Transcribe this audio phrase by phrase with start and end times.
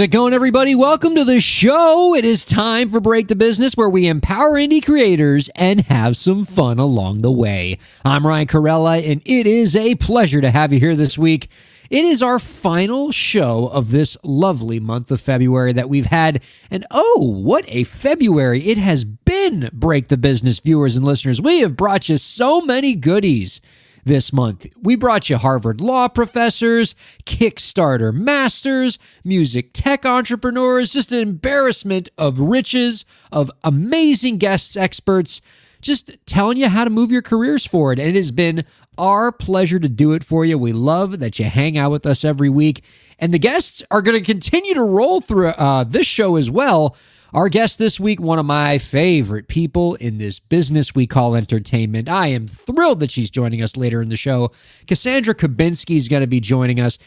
[0.00, 0.74] How's it going, everybody?
[0.74, 2.14] Welcome to the show.
[2.14, 6.46] It is time for Break the Business, where we empower indie creators and have some
[6.46, 7.76] fun along the way.
[8.02, 11.50] I'm Ryan Kairalla, and it is a pleasure to have you here this week.
[11.90, 16.40] It is our final show of this lovely month of February that we've had.
[16.70, 21.42] And oh, what a February it has been, Break the Business viewers and listeners.
[21.42, 23.60] We have brought you so many goodies
[24.04, 24.66] this month.
[24.82, 32.40] We brought you Harvard law professors, Kickstarter masters, music tech entrepreneurs, just an embarrassment of
[32.40, 35.40] riches, of amazing guests, experts,
[35.80, 37.98] just telling you how to move your careers forward.
[37.98, 38.64] And it has been
[38.98, 40.58] our pleasure to do it for you.
[40.58, 42.82] We love that you hang out with us every week.
[43.18, 46.96] And the guests are going to continue to roll through uh, this show as well.
[47.32, 52.08] Our guest this week, one of my favorite people in this business we call entertainment.
[52.08, 54.50] I am thrilled that she's joining us later in the show.
[54.88, 56.98] Cassandra Kubinski is going to be joining us.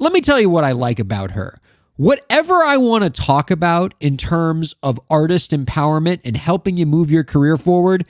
[0.00, 1.60] Let me tell you what I like about her.
[1.94, 7.12] Whatever I want to talk about in terms of artist empowerment and helping you move
[7.12, 8.04] your career forward,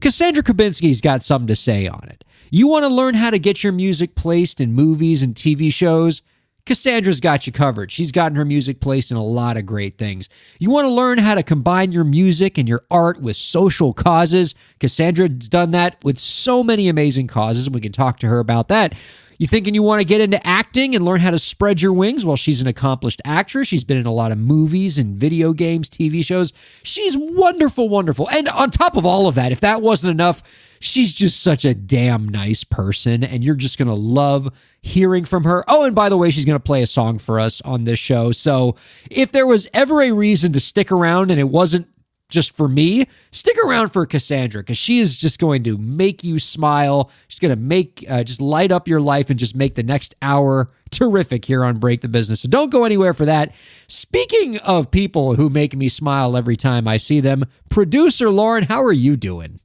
[0.00, 2.24] Cassandra Kubinski's got something to say on it.
[2.50, 6.22] You want to learn how to get your music placed in movies and TV shows?
[6.68, 7.90] Cassandra's got you covered.
[7.90, 10.28] She's gotten her music placed in a lot of great things.
[10.58, 14.54] You want to learn how to combine your music and your art with social causes?
[14.78, 18.68] Cassandra's done that with so many amazing causes, and we can talk to her about
[18.68, 18.94] that.
[19.40, 22.26] You thinking you want to get into acting and learn how to spread your wings?
[22.26, 23.68] Well, she's an accomplished actress.
[23.68, 26.52] She's been in a lot of movies and video games, TV shows.
[26.82, 28.28] She's wonderful, wonderful.
[28.30, 30.42] And on top of all of that, if that wasn't enough,
[30.80, 33.22] she's just such a damn nice person.
[33.22, 34.50] And you're just going to love
[34.82, 35.64] hearing from her.
[35.68, 38.00] Oh, and by the way, she's going to play a song for us on this
[38.00, 38.32] show.
[38.32, 38.74] So
[39.08, 41.86] if there was ever a reason to stick around and it wasn't
[42.28, 46.38] just for me, stick around for Cassandra because she is just going to make you
[46.38, 47.10] smile.
[47.28, 50.14] She's going to make uh, just light up your life and just make the next
[50.20, 52.40] hour terrific here on Break the Business.
[52.40, 53.52] So don't go anywhere for that.
[53.86, 58.82] Speaking of people who make me smile every time I see them, producer Lauren, how
[58.82, 59.58] are you doing?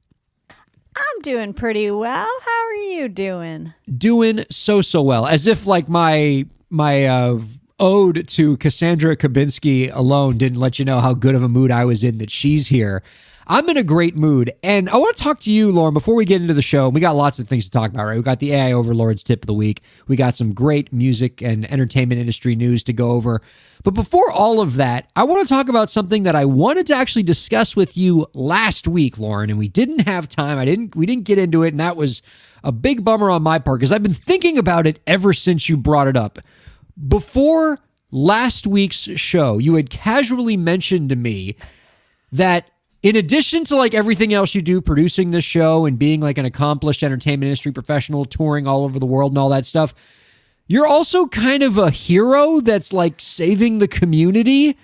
[0.96, 2.28] I'm doing pretty well.
[2.44, 3.74] How are you doing?
[3.98, 7.40] Doing so so well, as if like my my uh,
[7.80, 11.84] ode to Cassandra Kubinski alone didn't let you know how good of a mood I
[11.84, 13.02] was in that she's here.
[13.46, 16.24] I'm in a great mood, and I want to talk to you, Lauren, before we
[16.24, 16.88] get into the show.
[16.88, 18.16] We got lots of things to talk about, right?
[18.16, 19.82] We got the AI Overlords tip of the week.
[20.06, 23.42] We got some great music and entertainment industry news to go over.
[23.82, 26.94] But before all of that, I want to talk about something that I wanted to
[26.94, 30.58] actually discuss with you last week, Lauren, and we didn't have time.
[30.58, 32.22] I didn't we didn't get into it, and that was
[32.62, 35.76] a big bummer on my part because I've been thinking about it ever since you
[35.76, 36.38] brought it up.
[37.08, 37.78] Before
[38.10, 41.56] last week's show, you had casually mentioned to me
[42.32, 42.70] that
[43.02, 46.46] in addition to like everything else you do, producing this show and being like an
[46.46, 49.94] accomplished entertainment industry professional, touring all over the world and all that stuff,
[50.68, 54.78] you're also kind of a hero that's like saving the community,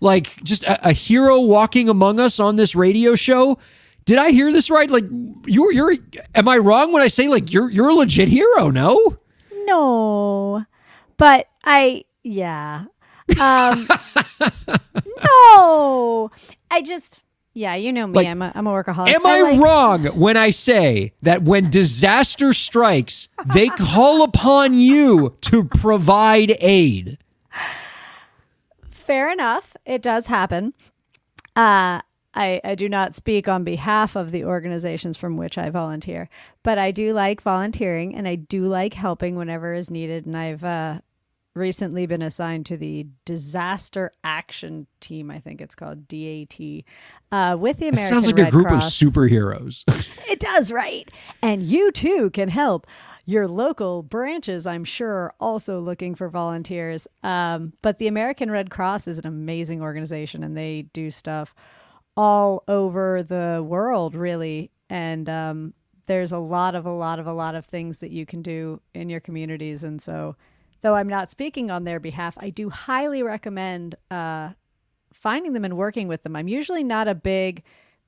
[0.00, 3.58] like just a, a hero walking among us on this radio show.
[4.06, 4.90] Did I hear this right?
[4.90, 5.04] Like
[5.44, 5.96] you're you're
[6.34, 9.18] am I wrong when I say like you're you're a legit hero, no?
[9.66, 10.64] No,
[11.20, 12.86] but I, yeah.
[13.38, 13.86] Um,
[15.22, 16.30] no,
[16.70, 17.20] I just,
[17.52, 18.14] yeah, you know me.
[18.14, 19.08] Like, I'm a, I'm a workaholic.
[19.08, 25.36] Am I, like- wrong when I say that when disaster strikes, they call upon you
[25.42, 27.18] to provide aid?
[28.90, 29.76] Fair enough.
[29.84, 30.72] It does happen.
[31.54, 32.00] Uh,
[32.32, 36.28] I, I do not speak on behalf of the organizations from which I volunteer,
[36.62, 40.26] but I do like volunteering and I do like helping whenever is needed.
[40.26, 41.00] And I've uh,
[41.54, 46.84] recently been assigned to the Disaster Action Team, I think it's called DAT,
[47.32, 49.00] uh, with the It American sounds like Red a group Cross.
[49.02, 49.84] of superheroes.
[50.30, 51.10] It does, right?
[51.42, 52.86] And you too can help.
[53.26, 57.08] Your local branches, I'm sure, are also looking for volunteers.
[57.24, 61.52] Um, but the American Red Cross is an amazing organization and they do stuff
[62.16, 64.70] all over the world, really.
[64.88, 65.74] And um,
[66.06, 68.80] there's a lot of, a lot of, a lot of things that you can do
[68.94, 69.82] in your communities.
[69.82, 70.36] And so,
[70.82, 74.50] though I'm not speaking on their behalf, I do highly recommend uh,
[75.12, 76.36] finding them and working with them.
[76.36, 77.62] I'm usually not a big,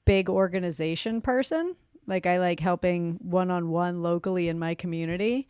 [0.04, 1.76] big organization person.
[2.06, 5.48] Like I like helping one on one locally in my community.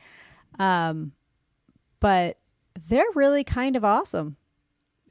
[0.58, 1.12] Um,
[2.00, 2.38] but
[2.88, 4.36] they're really kind of awesome.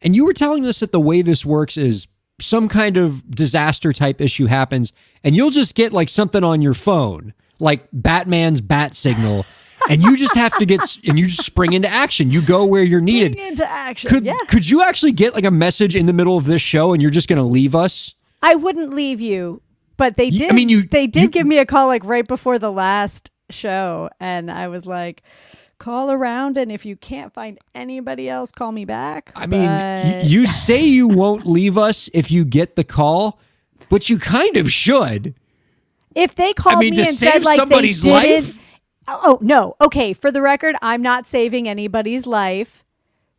[0.02, 2.08] And you were telling us that the way this works is
[2.40, 4.92] some kind of disaster type issue happens,
[5.24, 9.46] and you'll just get like something on your phone, like Batman's bat signal,
[9.90, 12.30] and you just have to get and you just spring into action.
[12.32, 13.34] You go where you're needed.
[13.34, 14.10] Bring into action.
[14.10, 14.38] Could yeah.
[14.48, 17.12] could you actually get like a message in the middle of this show, and you're
[17.12, 18.14] just going to leave us?
[18.42, 19.62] I wouldn't leave you,
[19.98, 20.50] but they did.
[20.52, 23.32] I mean, you- they did you- give me a call like right before the last
[23.50, 25.22] show, and I was like,
[25.78, 30.20] "Call around, and if you can't find anybody else, call me back." I mean, y-
[30.22, 33.40] But- you say you won't leave us if you get the call,
[33.90, 35.34] but you kind of should.
[36.16, 38.58] if they called mean, me to and save said like somebody's they didn't, life?
[39.24, 40.14] Oh no, okay.
[40.14, 42.84] For the record, I'm not saving anybody's life.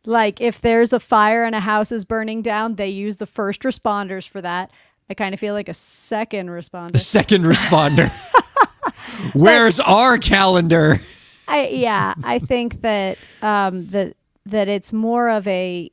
[0.05, 3.61] Like if there's a fire and a house is burning down, they use the first
[3.61, 4.69] responders for that.
[5.09, 6.99] I kind of feel like a second The responder.
[6.99, 8.11] second responder.
[9.33, 11.01] Where's our calendar?
[11.47, 14.15] I yeah, I think that um that
[14.45, 15.91] that it's more of a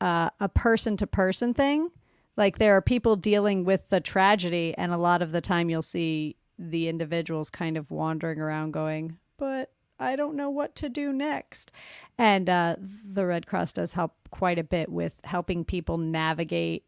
[0.00, 1.90] uh, a person to person thing.
[2.36, 5.82] Like there are people dealing with the tragedy, and a lot of the time you'll
[5.82, 11.12] see the individuals kind of wandering around going, "But I don't know what to do
[11.12, 11.72] next."
[12.18, 16.84] And uh, the Red Cross does help quite a bit with helping people navigate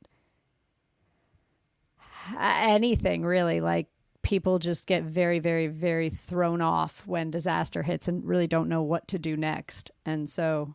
[2.38, 3.60] anything really.
[3.60, 3.86] Like
[4.22, 8.82] people just get very very very thrown off when disaster hits and really don't know
[8.82, 9.90] what to do next.
[10.04, 10.74] And so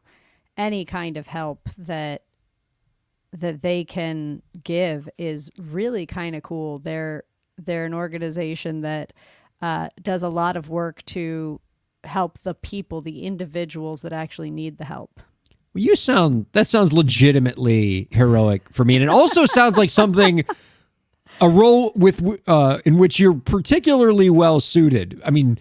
[0.58, 2.24] any kind of help that
[3.34, 6.78] that they can give is really kind of cool.
[6.78, 7.24] They're
[7.66, 9.13] they're an organization that
[9.62, 11.60] uh, does a lot of work to
[12.04, 15.19] help the people the individuals that actually need the help
[15.74, 20.44] Well, you sound that sounds legitimately heroic for me, and it also sounds like something
[21.42, 25.22] a role with uh, in which you're particularly well suited.
[25.25, 25.60] I mean,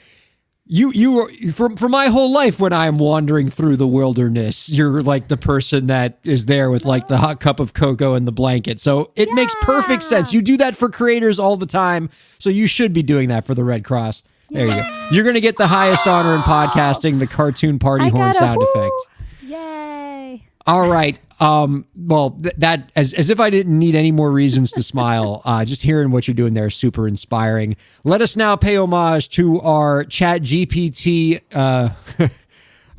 [0.73, 5.03] you you are for for my whole life when I'm wandering through the wilderness, you're
[5.03, 8.33] like the person that is there with like the hot cup of cocoa and the
[8.33, 8.81] blanket.
[8.81, 10.33] So it makes perfect sense.
[10.33, 12.09] You do that for creators all the time,
[12.39, 14.23] so you should be doing that for the Red Cross.
[14.51, 15.09] There you go.
[15.11, 18.59] You're going to get the highest honor in podcasting, the cartoon party I horn sound
[18.59, 18.67] woo.
[18.73, 18.95] effect.
[19.43, 21.19] yay All right.
[21.41, 25.43] Um, well, th- that as as if I didn't need any more reasons to smile.
[25.51, 27.75] Uh, just hearing what you're doing there is super inspiring.
[28.05, 31.91] Let us now pay homage to our Chat GPT uh,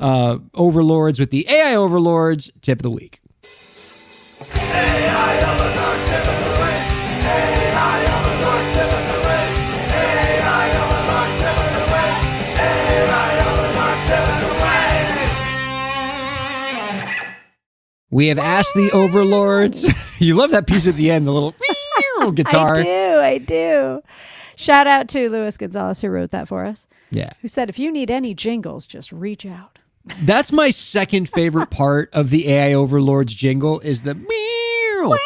[0.00, 3.20] uh, overlords with the AI overlords tip of the week.
[18.12, 19.84] We have asked the overlords.
[20.20, 21.54] you love that piece at the end, the little
[22.32, 22.78] guitar.
[22.78, 24.02] I do, I do.
[24.54, 27.30] Shout out to Luis Gonzalez who wrote that for us, Yeah.
[27.40, 29.78] who said, if you need any jingles, just reach out.
[30.22, 35.16] That's my second favorite part of the AI Overlords jingle is the meow.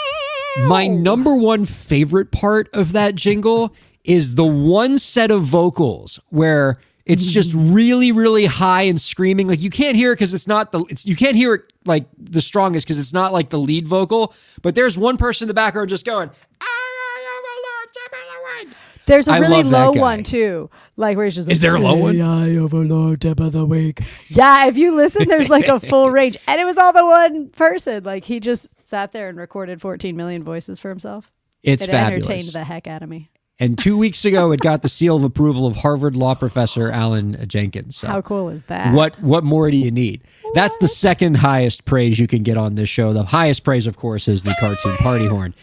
[0.69, 3.75] My number one favorite part of that jingle
[4.05, 7.31] is the one set of vocals where it's hmm.
[7.31, 10.81] just really really high and screaming like you can't hear it because it's not the
[10.91, 14.35] it's you can't hear it like the strongest because it's not like the lead vocal
[14.61, 16.29] but there's one person in the background just going
[16.61, 18.77] "AI Overlords, tip of the week."
[19.07, 20.01] There's a I really love that low guy.
[20.01, 22.21] one too, like where he's just Is like, there a low one?
[22.21, 24.01] AI overlord tip of the week.
[24.27, 27.51] Yeah, if you listen, there's like a full range, and it was all the one
[27.51, 28.03] person.
[28.03, 31.33] Like he just sat there and recorded 14 million voices for himself.
[31.63, 32.29] It's it fabulous.
[32.29, 33.31] entertained the heck out of me.
[33.59, 37.43] And two weeks ago, it got the seal of approval of Harvard law professor Alan
[37.49, 37.97] Jenkins.
[37.97, 38.93] So How cool is that?
[38.93, 40.23] what what more do you need?
[40.55, 43.13] That's the second highest praise you can get on this show.
[43.15, 45.55] The highest praise, of course, is the cartoon party horn.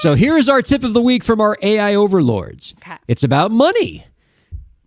[0.00, 2.74] So here's our tip of the week from our AI overlords.
[2.78, 2.96] Okay.
[3.08, 4.06] It's about money.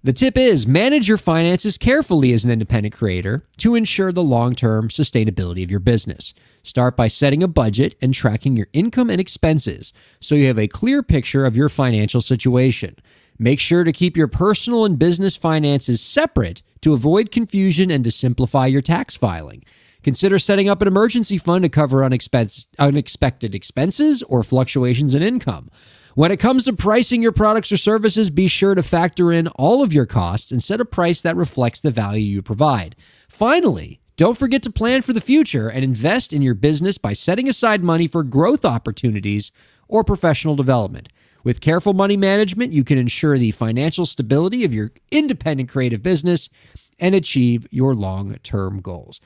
[0.03, 4.55] The tip is manage your finances carefully as an independent creator to ensure the long
[4.55, 6.33] term sustainability of your business.
[6.67, 10.67] Start by setting a budget and tracking your income and expenses so you have a
[10.67, 12.97] clear picture of your financial situation.
[13.39, 18.11] Make sure to keep your personal and business finances separate to avoid confusion and to
[18.11, 19.63] simplify your tax filing.
[20.03, 25.71] Consider setting up an emergency fund to cover unexpected expenses or fluctuations in income.
[26.15, 29.83] When it comes to pricing your products or services, be sure to factor in all
[29.83, 32.97] of your costs and set a price that reflects the value you provide.
[33.29, 37.47] Finally, don't forget to plan for the future and invest in your business by setting
[37.47, 39.51] aside money for growth opportunities
[39.87, 41.09] or professional development.
[41.43, 46.49] With careful money management, you can ensure the financial stability of your independent creative business
[46.99, 49.21] and achieve your long term goals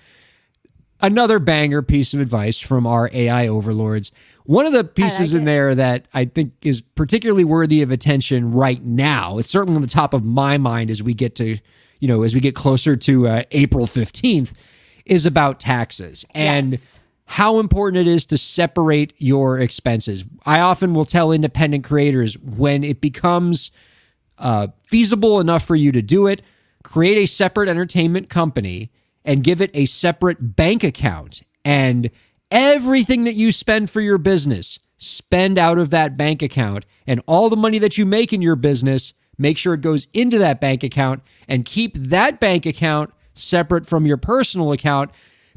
[1.02, 4.12] another banger piece of advice from our AI overlords.
[4.46, 8.52] One of the pieces like in there that I think is particularly worthy of attention
[8.52, 11.58] right now, it's certainly on the top of my mind as we get to,
[12.00, 14.52] you know, as we get closer to uh, April 15th,
[15.06, 17.00] is about taxes and Yes.
[17.26, 20.24] how important it is to separate your expenses.
[20.46, 23.72] I often will tell independent creators when it becomes
[24.38, 26.42] uh, feasible enough for you to do it,
[26.84, 28.92] create a separate entertainment company
[29.24, 31.44] and give it a separate bank account.
[31.64, 32.10] And
[32.50, 36.86] everything that you spend for your business, spend out of that bank account.
[37.06, 40.40] And all the money that you make in your business, make sure it goes into
[40.40, 45.12] that bank account and keep that bank account separate from your personal account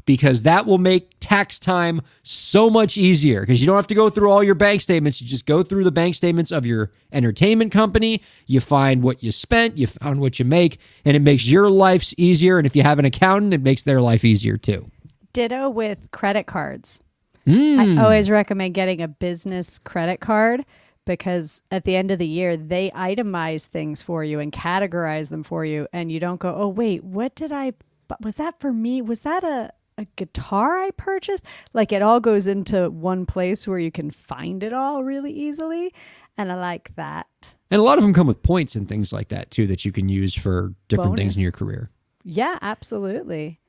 [0.05, 4.09] because that will make tax time so much easier because you don't have to go
[4.09, 5.21] through all your bank statements.
[5.21, 8.21] You just go through the bank statements of your entertainment company.
[8.45, 12.13] You find what you spent, you found what you make, and it makes your life
[12.17, 12.57] easier.
[12.57, 14.89] And if you have an accountant, it makes their life easier too.
[15.33, 17.01] Ditto with credit cards.
[17.47, 17.97] Mm.
[17.97, 20.65] I always recommend getting a business credit card
[21.05, 25.43] because at the end of the year, they itemize things for you and categorize them
[25.43, 25.87] for you.
[25.93, 27.73] And you don't go, oh, wait, what did I,
[28.21, 29.01] was that for me?
[29.01, 31.45] Was that a, a guitar I purchased?
[31.73, 35.93] Like it all goes into one place where you can find it all really easily.
[36.37, 37.27] And I like that.
[37.71, 39.91] And a lot of them come with points and things like that too that you
[39.91, 41.89] can use for different things in your career.
[42.23, 43.59] Yeah, absolutely.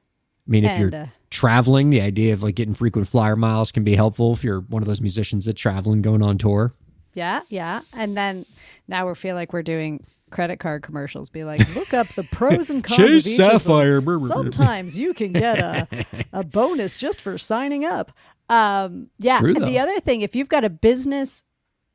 [0.46, 3.72] I mean, if And, you're uh, traveling, the idea of like getting frequent flyer miles
[3.72, 6.72] can be helpful if you're one of those musicians that travel and going on tour.
[7.16, 7.80] Yeah, yeah.
[7.94, 8.44] And then
[8.86, 11.30] now we feel like we're doing credit card commercials.
[11.30, 13.58] Be like, look up the pros and cons Chase of each of them.
[13.60, 14.28] Sapphire, brr, brr.
[14.28, 15.88] Sometimes you can get a,
[16.32, 18.12] a bonus just for signing up.
[18.50, 19.40] Um, yeah.
[19.40, 21.42] true, and the other thing, if you've got a business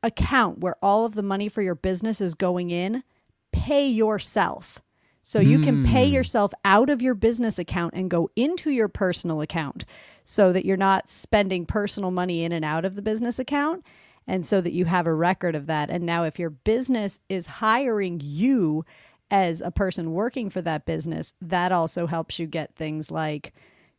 [0.02, 3.04] account where all of the money for your business is going in,
[3.52, 4.80] pay yourself.
[5.22, 6.14] So you can pay Hmm.
[6.14, 9.84] yourself out of your business account and go into your personal account
[10.24, 13.86] so that you're not spending personal money in and out of the business account
[14.26, 15.90] and so that you have a record of that.
[15.90, 18.84] And now if your business is hiring you
[19.30, 23.52] as a person working for that business, that also helps you get things like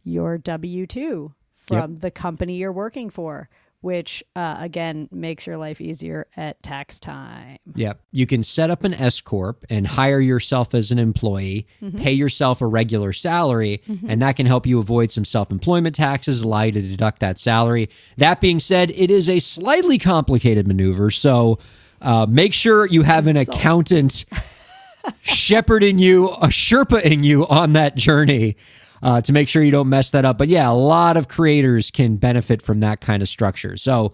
[0.03, 3.49] your W2 from the company you're working for,
[3.83, 7.57] which uh, again makes your life easier at tax time.
[7.75, 7.99] Yep.
[8.11, 12.61] You can set up an S Corp and hire yourself as an employee, pay yourself
[12.61, 16.71] a regular salary, and that can help you avoid some self employment taxes, allow you
[16.71, 17.89] to deduct that salary.
[18.15, 21.11] That being said, it is a slightly complicated maneuver.
[21.11, 21.59] So
[22.01, 24.23] uh, make sure you have an accountant
[25.21, 28.55] shepherding you, a Sherpaing you on that journey.
[29.03, 30.37] Uh, to make sure you don't mess that up.
[30.37, 33.75] But yeah, a lot of creators can benefit from that kind of structure.
[33.75, 34.13] So,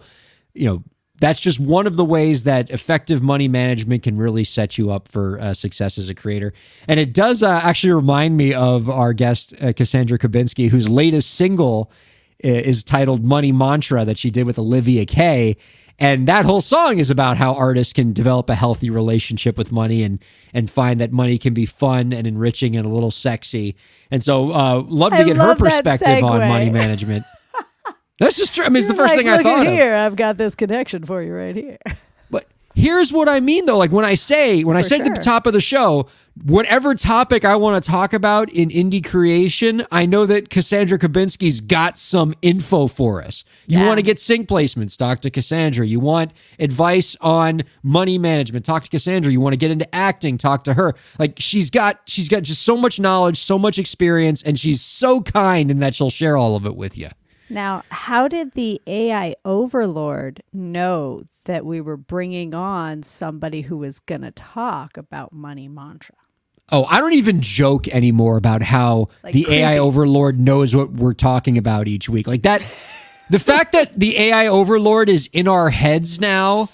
[0.52, 0.82] you know,
[1.20, 5.06] that's just one of the ways that effective money management can really set you up
[5.06, 6.52] for uh, success as a creator.
[6.88, 11.34] And it does uh, actually remind me of our guest, uh, Cassandra Kubinski, whose latest
[11.34, 11.92] single
[12.40, 15.56] is titled Money Mantra that she did with Olivia Kay.
[16.00, 20.02] And that whole song is about how artists can develop a healthy relationship with money
[20.02, 20.18] and
[20.54, 23.76] and find that money can be fun and enriching and a little sexy.
[24.10, 27.24] And so, uh, love to I get her love that perspective on money management.
[28.18, 28.64] That's just true.
[28.64, 29.72] I mean, it's the You're first like, thing I thought at of.
[29.72, 29.94] here.
[29.94, 31.78] I've got this connection for you right here.
[32.74, 33.76] Here's what I mean though.
[33.78, 36.08] Like when I say, when I For said at the top of the show,
[36.44, 41.60] whatever topic I want to talk about in indie creation, I know that Cassandra Kubinski's
[41.60, 43.44] got some info for us.
[43.66, 43.86] You Yeah.
[43.86, 45.84] want to get sync placements, talk to Cassandra.
[45.86, 49.32] You want advice on money management, talk to Cassandra.
[49.32, 50.94] You want to get into acting, talk to her.
[51.18, 55.20] Like she's got she's got just so much knowledge, so much experience, and she's so
[55.20, 57.08] kind in that she'll share all of it with you.
[57.50, 63.98] Now, how did the AI overlord know that we were bringing on somebody who was
[63.98, 66.14] going to talk about money mantra?
[66.70, 71.14] Oh, I don't even joke anymore about how Like the AI overlord knows what we're
[71.14, 72.28] talking about each week.
[72.28, 72.62] Like that
[73.28, 76.68] the fact that the AI overlord is in our heads now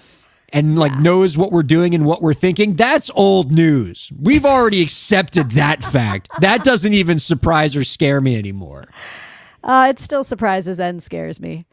[0.50, 4.12] and like knows what we're doing and what we're thinking, that's old news.
[4.21, 6.28] We've already accepted that fact.
[6.40, 8.85] That doesn't even surprise or scare me anymore.
[9.67, 11.67] Uh, it still surprises and scares me.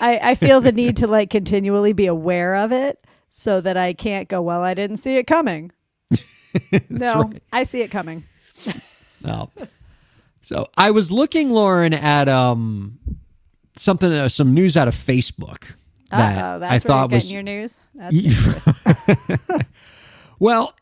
[0.00, 3.94] I, I feel the need to like continually be aware of it so that I
[3.94, 5.72] can't go, well, I didn't see it coming.
[6.90, 8.24] no, I see it coming.
[9.24, 9.50] Oh.
[10.42, 13.00] So I was looking, Lauren, at um
[13.76, 15.64] something, uh, some news out of Facebook
[16.12, 17.78] that Oh, that's I where thought you're was getting your news.
[19.48, 19.64] That's
[20.38, 20.72] Well,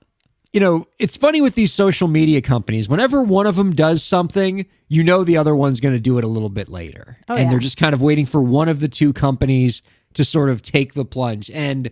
[0.56, 2.88] you know, it's funny with these social media companies.
[2.88, 6.24] Whenever one of them does something, you know the other one's going to do it
[6.24, 7.14] a little bit later.
[7.28, 7.50] Oh, and yeah.
[7.50, 9.82] they're just kind of waiting for one of the two companies
[10.14, 11.50] to sort of take the plunge.
[11.50, 11.90] And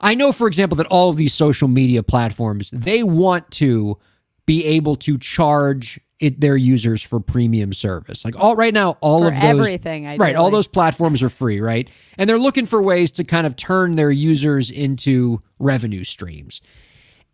[0.00, 3.98] I know, for example, that all of these social media platforms, they want to
[4.46, 8.24] be able to charge it, their users for premium service.
[8.24, 11.60] Like all right now, all For of those everything, right, all those platforms are free,
[11.60, 11.90] right?
[12.16, 16.62] And they're looking for ways to kind of turn their users into revenue streams.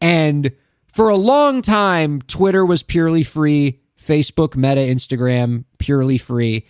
[0.01, 0.51] And
[0.95, 6.67] for a long time, Twitter was purely free, Facebook, Meta, Instagram, purely free.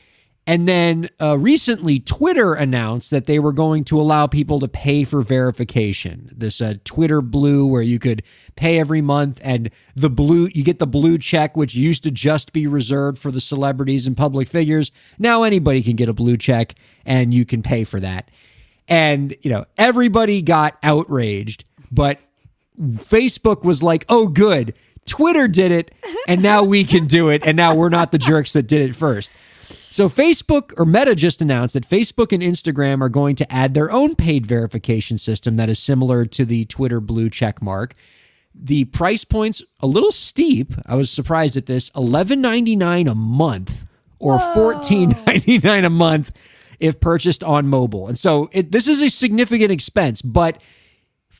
[0.46, 5.04] And then uh, recently, Twitter announced that they were going to allow people to pay
[5.04, 6.30] for verification.
[6.34, 8.22] This uh, Twitter Blue, where you could
[8.56, 12.52] pay every month, and the blue, you get the blue check, which used to just
[12.52, 14.90] be reserved for the celebrities and public figures.
[15.18, 18.30] Now anybody can get a blue check, and you can pay for that.
[18.86, 22.20] And you know, everybody got outraged, but
[22.80, 24.74] Facebook was like, "Oh, good,
[25.06, 25.90] Twitter did it,
[26.26, 28.96] and now we can do it, and now we're not the jerks that did it
[28.96, 29.30] first.
[29.90, 33.92] So Facebook or Meta just announced that Facebook and Instagram are going to add their
[33.92, 37.94] own paid verification system that is similar to the Twitter blue check mark.
[38.54, 40.74] The price point's a little steep.
[40.86, 41.90] I was surprised at this.
[41.90, 43.86] $11.99 a month
[44.18, 46.32] or $14.99 a month
[46.80, 48.08] if purchased on mobile.
[48.08, 50.60] And so it, this is a significant expense, but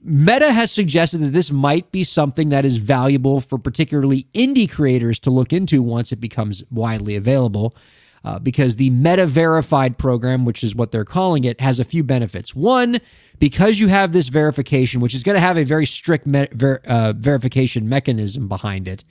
[0.05, 5.19] Meta has suggested that this might be something that is valuable for particularly indie creators
[5.21, 7.75] to look into once it becomes widely available.
[8.23, 12.03] Uh, because the Meta Verified program, which is what they're calling it, has a few
[12.03, 12.55] benefits.
[12.55, 12.99] One,
[13.39, 16.81] because you have this verification, which is going to have a very strict me- ver-
[16.87, 19.05] uh, verification mechanism behind it,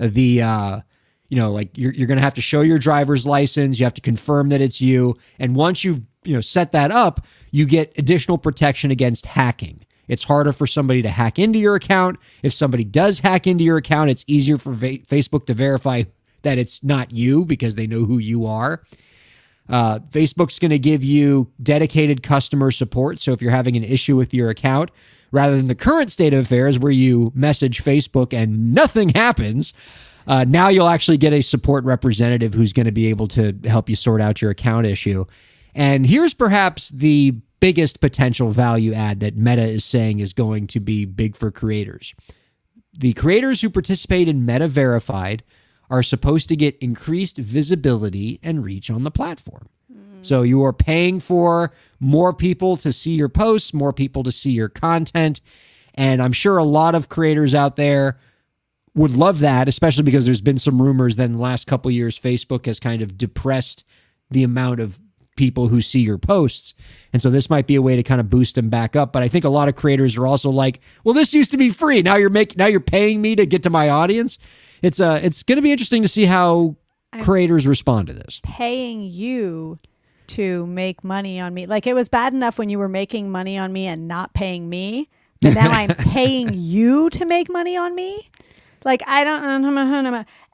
[0.00, 0.80] uh, the uh,
[1.28, 3.94] you know like you're, you're going to have to show your driver's license you have
[3.94, 7.92] to confirm that it's you and once you've you know set that up you get
[7.96, 12.84] additional protection against hacking it's harder for somebody to hack into your account if somebody
[12.84, 16.02] does hack into your account it's easier for va- facebook to verify
[16.42, 18.82] that it's not you because they know who you are
[19.70, 23.20] uh, Facebook's going to give you dedicated customer support.
[23.20, 24.90] So if you're having an issue with your account,
[25.30, 29.72] rather than the current state of affairs where you message Facebook and nothing happens,
[30.26, 33.88] uh, now you'll actually get a support representative who's going to be able to help
[33.88, 35.24] you sort out your account issue.
[35.74, 40.80] And here's perhaps the biggest potential value add that Meta is saying is going to
[40.80, 42.14] be big for creators
[42.96, 45.42] the creators who participate in Meta Verified
[45.88, 49.68] are supposed to get increased visibility and reach on the platform.
[49.92, 50.22] Hmm.
[50.22, 54.50] So you are paying for more people to see your posts, more people to see
[54.50, 55.40] your content.
[55.94, 58.18] And I'm sure a lot of creators out there
[58.94, 62.18] would love that, especially because there's been some rumors that in the last couple years,
[62.18, 63.84] Facebook has kind of depressed
[64.30, 65.00] the amount of
[65.40, 66.74] people who see your posts.
[67.14, 69.10] And so this might be a way to kind of boost them back up.
[69.10, 71.70] But I think a lot of creators are also like, well, this used to be
[71.70, 72.02] free.
[72.02, 74.36] Now you're making now you're paying me to get to my audience.
[74.82, 76.76] It's uh it's gonna be interesting to see how
[77.22, 78.38] creators respond to this.
[78.42, 79.78] paying you
[80.26, 81.64] to make money on me.
[81.64, 84.68] Like it was bad enough when you were making money on me and not paying
[84.68, 85.08] me.
[85.40, 88.28] But now I'm paying you to make money on me.
[88.84, 89.42] Like I don't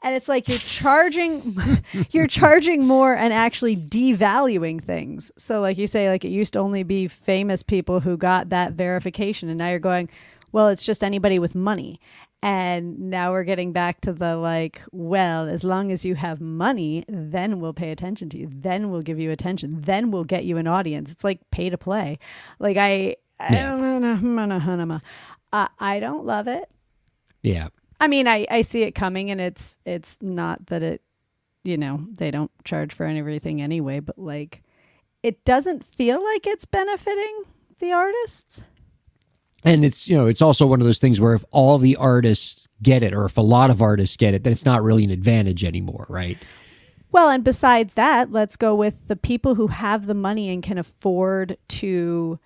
[0.07, 1.59] and it's like you're charging
[2.11, 5.33] you're charging more and actually devaluing things.
[5.37, 8.71] So like you say like it used to only be famous people who got that
[8.71, 10.09] verification and now you're going,
[10.53, 11.99] well, it's just anybody with money.
[12.41, 17.03] And now we're getting back to the like, well, as long as you have money,
[17.09, 18.47] then we'll pay attention to you.
[18.49, 19.81] Then we'll give you attention.
[19.81, 21.11] Then we'll get you an audience.
[21.11, 22.17] It's like pay to play.
[22.59, 23.81] Like I, I don't
[25.79, 26.69] I don't love it.
[27.41, 27.67] Yeah.
[27.99, 31.01] I mean, I, I see it coming, and it's it's not that it,
[31.63, 34.63] you know, they don't charge for everything anyway, but like,
[35.23, 37.43] it doesn't feel like it's benefiting
[37.79, 38.63] the artists.
[39.63, 42.67] And it's you know, it's also one of those things where if all the artists
[42.81, 45.09] get it, or if a lot of artists get it, then it's not really an
[45.09, 46.37] advantage anymore, right?
[47.11, 50.77] Well, and besides that, let's go with the people who have the money and can
[50.77, 52.39] afford to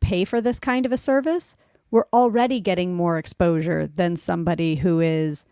[0.00, 1.56] pay for this kind of a service.
[1.90, 5.46] We're already getting more exposure than somebody who is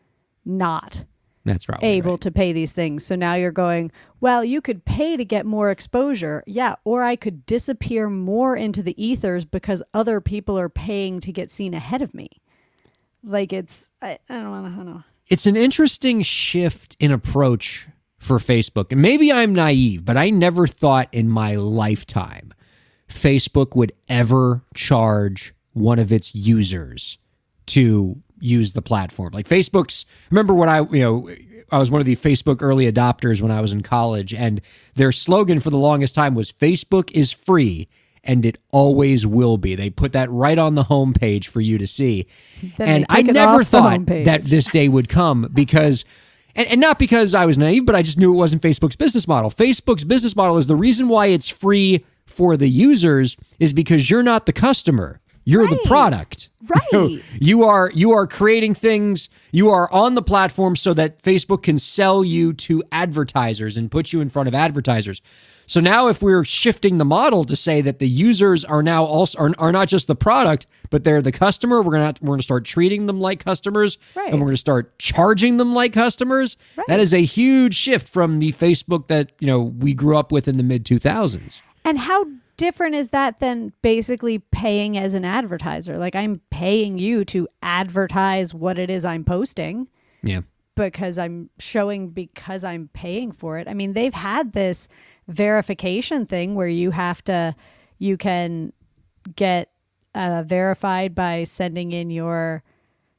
[0.44, 1.04] not
[1.44, 2.20] That's probably able right.
[2.22, 3.04] to pay these things.
[3.06, 6.44] So now you're going, well, you could pay to get more exposure.
[6.46, 6.74] Yeah.
[6.84, 11.50] Or I could disappear more into the ethers because other people are paying to get
[11.50, 12.28] seen ahead of me.
[13.24, 15.02] Like it's, I, I don't want to know.
[15.28, 18.92] it's an interesting shift in approach for Facebook.
[18.92, 22.52] And maybe I'm naive, but I never thought in my lifetime
[23.08, 27.18] Facebook would ever charge one of its users
[27.66, 29.32] to use the platform.
[29.32, 31.30] Like Facebook's remember when I, you know,
[31.70, 34.60] I was one of the Facebook early adopters when I was in college and
[34.94, 37.88] their slogan for the longest time was Facebook is free
[38.24, 39.74] and it always will be.
[39.74, 42.26] They put that right on the homepage for you to see.
[42.76, 46.04] Then and I never thought that this day would come because
[46.54, 49.28] and, and not because I was naive, but I just knew it wasn't Facebook's business
[49.28, 49.50] model.
[49.50, 54.22] Facebook's business model is the reason why it's free for the users is because you're
[54.22, 55.20] not the customer.
[55.46, 55.84] You're the Right.
[55.84, 56.50] product.
[56.68, 57.22] Right.
[57.40, 59.28] you are you are creating things.
[59.52, 64.12] You are on the platform so that Facebook can sell you to advertisers and put
[64.12, 65.22] you in front of advertisers.
[65.68, 69.38] So now if we're shifting the model to say that the users are now also
[69.38, 72.34] are, are not just the product, but they're the customer, we're gonna have to, we're
[72.34, 74.30] gonna start treating them like customers, Right.
[74.32, 76.56] and we're gonna start charging them like customers.
[76.76, 76.86] Right.
[76.88, 80.48] That is a huge shift from the Facebook that you know we grew up with
[80.48, 81.62] in the mid two thousands.
[81.84, 85.98] And how different is that than basically paying as an advertiser?
[85.98, 89.88] Like I'm paying you to advertise what it is I'm posting
[90.22, 90.40] Yeah.
[90.74, 93.68] because I'm showing because I'm paying for it.
[93.68, 94.88] I mean, they've had this
[95.28, 97.54] verification thing where you have to
[97.98, 98.72] you can
[99.34, 99.70] get
[100.14, 102.62] uh, verified by sending in your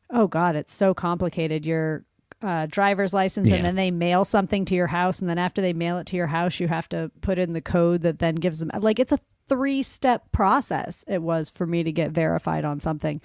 [0.09, 1.65] oh god, it's so complicated.
[1.65, 2.05] Your
[2.47, 3.57] uh, driver's license, Yeah.
[3.57, 6.15] and then they mail something to your house, and then after they mail it to
[6.15, 9.11] your house, you have to put in the code that then gives them like it's
[9.11, 11.03] a three step process.
[11.07, 13.21] It was for me to get verified on something,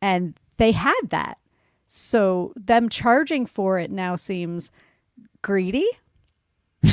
[0.00, 1.38] and they had that.
[1.86, 4.70] So them charging for it now seems
[5.42, 5.86] greedy.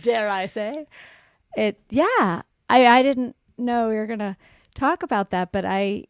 [0.00, 0.86] Dare I say?
[1.56, 2.42] It yeah.
[2.68, 4.36] I I didn't know we were to
[4.74, 6.04] talk about that, but I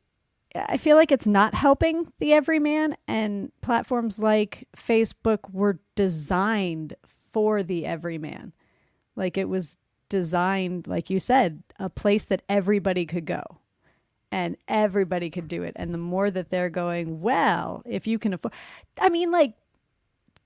[0.55, 6.95] I feel like it's not helping the everyman and platforms like Facebook were designed
[7.33, 8.53] for the everyman.
[9.15, 9.77] Like it was
[10.09, 13.43] designed like you said, a place that everybody could go
[14.33, 15.73] and everybody could do it.
[15.77, 18.53] And the more that they're going, well, if you can afford,
[19.01, 19.55] I mean, like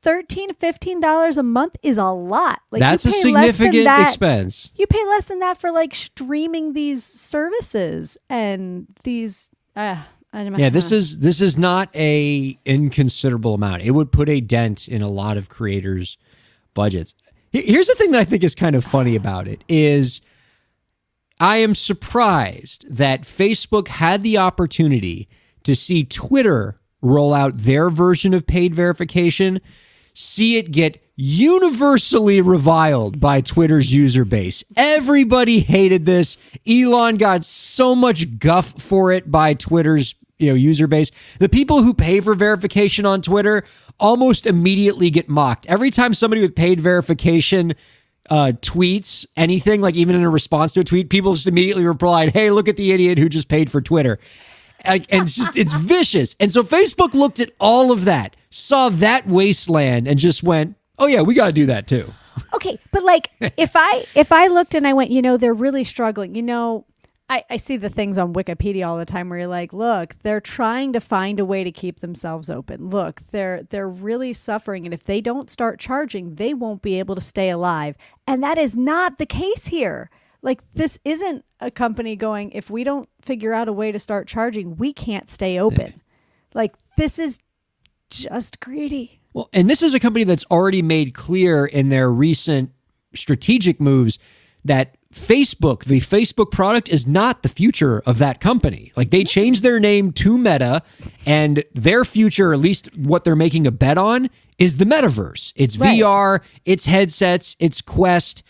[0.03, 2.61] thirteen, fifteen dollars a month is a lot.
[2.71, 4.71] Like That's you a pay less than significant that- expense.
[4.77, 9.49] You pay less than that for like streaming these services and these.
[9.77, 9.97] Uh,
[10.61, 13.83] Yeah, this is this is not a inconsiderable amount.
[13.83, 16.19] It would put a dent in a lot of creators'
[16.75, 17.15] budgets.
[17.53, 20.21] Here's the thing that I think is kind of funny about it is
[21.41, 25.29] I am surprised that Facebook had the opportunity
[25.65, 29.61] to see Twitter roll out their version of paid verification,
[30.15, 34.65] see it get universally reviled by Twitter's user base.
[34.77, 36.37] Everybody hated this.
[36.67, 41.11] Elon got so much guff for it by Twitter's you know user base.
[41.39, 43.65] The people who pay for verification on Twitter
[44.01, 45.67] almost immediately get mocked.
[45.67, 47.75] Every time somebody with paid verification
[48.31, 52.33] uh, tweets anything, like even in a response to a tweet, people just immediately replied,
[52.33, 54.19] "Hey, look at the idiot who just paid for Twitter."
[54.85, 56.37] And it's just it's vicious.
[56.41, 61.07] And so Facebook looked at all of that, saw that wasteland, and just went, "Oh
[61.07, 62.13] yeah, we got to do that too."
[62.53, 65.85] okay but like if i if i looked and i went you know they're really
[65.85, 66.85] struggling you know
[67.27, 70.41] I, I see the things on wikipedia all the time where you're like look they're
[70.41, 72.91] trying to find a way to keep themselves open.
[72.91, 77.15] Look they're they're really suffering and if they don't start charging they won't be able
[77.15, 77.97] to stay alive.
[78.27, 80.11] And that is not the case here.
[80.43, 84.29] Like this isn't a company going if we don't figure out a way to start
[84.29, 86.03] charging we can't stay open.
[86.53, 87.39] Like this is
[88.11, 92.71] just greedy Well, and this is a company that's already made clear in their recent
[93.15, 94.19] strategic moves
[94.65, 98.93] that Facebook, the Facebook product, is not the future of that company.
[98.97, 100.83] Like they changed their name to Meta,
[101.27, 105.53] and their future, at least what they're making a bet on, is the metaverse.
[105.57, 106.01] It's Right.
[106.01, 108.43] VR, it's headsets, it's Quest,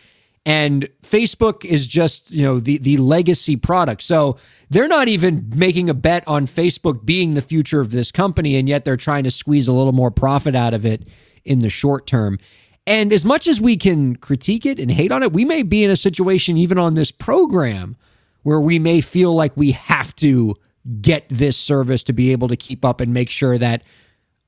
[0.47, 4.03] and Facebook is just you know the the legacy product.
[4.03, 4.37] So
[4.71, 8.69] they're not even making a bet on Facebook being the future of this company, and
[8.69, 11.07] yet they're trying to squeeze a little more profit out of it
[11.45, 12.39] in the short term.
[12.87, 15.85] And as much as we can critique it and hate on it, we may be
[15.85, 17.97] in a situation even on this program
[18.43, 20.55] where we may feel like we have to
[21.01, 23.83] get this service to be able to keep up and make sure that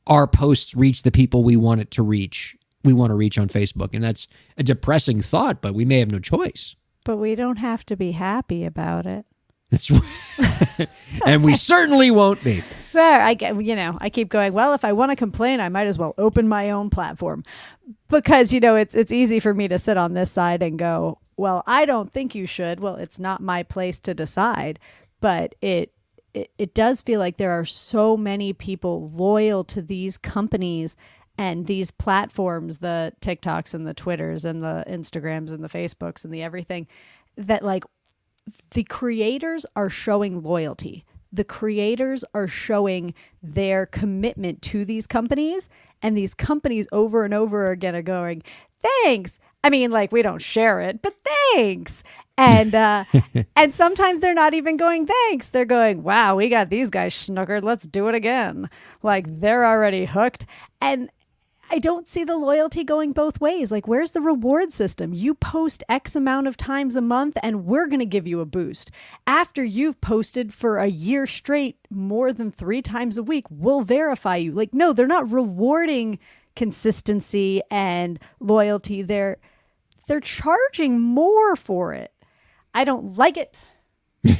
[0.07, 2.57] our posts reach the people we want it to reach.
[2.87, 3.91] We want to reach on Facebook.
[3.93, 6.75] And that's a depressing thought, but we may have no choice.
[7.05, 9.27] but we don't have to be happy about it
[9.71, 9.91] That's
[11.27, 12.63] and we certainly won't be.
[12.95, 14.53] Well, I get, you know, I keep going.
[14.53, 17.45] Well, if I want to complain, I might as well open my own platform,
[18.09, 21.19] because you know it's it's easy for me to sit on this side and go,
[21.37, 22.81] well, I don't think you should.
[22.81, 24.79] Well, it's not my place to decide,
[25.21, 25.93] but it
[26.33, 30.97] it, it does feel like there are so many people loyal to these companies
[31.39, 36.33] and these platforms, the TikToks and the Twitters and the Instagrams and the Facebooks and
[36.33, 36.87] the everything,
[37.37, 37.85] that like
[38.73, 41.05] the creators are showing loyalty.
[41.33, 45.69] The creators are showing their commitment to these companies,
[46.01, 48.43] and these companies over and over again are going,
[48.81, 51.15] "Thanks." I mean, like we don't share it, but
[51.53, 52.03] thanks.
[52.39, 53.05] And uh,
[53.57, 55.49] and sometimes they're not even going thanks.
[55.49, 57.65] They're going, "Wow, we got these guys snookered.
[57.65, 58.71] Let's do it again."
[59.03, 60.47] Like they're already hooked.
[60.81, 61.11] And
[61.71, 63.73] I don't see the loyalty going both ways.
[63.73, 65.13] Like, where's the reward system?
[65.13, 68.47] You post X amount of times a month, and we're going to give you a
[68.47, 68.91] boost.
[69.27, 74.37] After you've posted for a year straight, more than three times a week, we'll verify
[74.37, 74.53] you.
[74.53, 76.19] Like, no, they're not rewarding
[76.55, 79.03] consistency and loyalty.
[79.03, 79.39] They're
[80.07, 82.13] they're charging more for it.
[82.73, 83.61] I don't like it.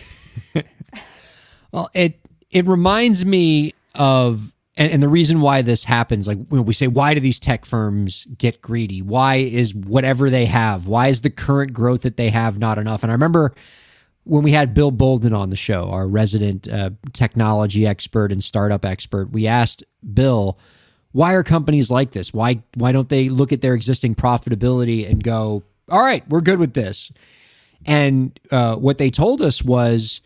[1.77, 2.19] Well, it
[2.51, 6.87] it reminds me of and, and the reason why this happens, like when we say,
[6.87, 9.03] why do these tech firms get greedy?
[9.03, 13.03] Why is whatever they have, why is the current growth that they have not enough?
[13.03, 13.55] And I remember
[14.25, 18.85] when we had Bill Bolden on the show, our resident uh, technology expert and startup
[18.85, 20.59] expert, we asked Bill,
[21.13, 22.35] why are companies like this?
[22.35, 26.59] Why why don't they look at their existing profitability and go, all right, we're good
[26.59, 27.11] with this?
[27.87, 30.21] And uh, what they told us was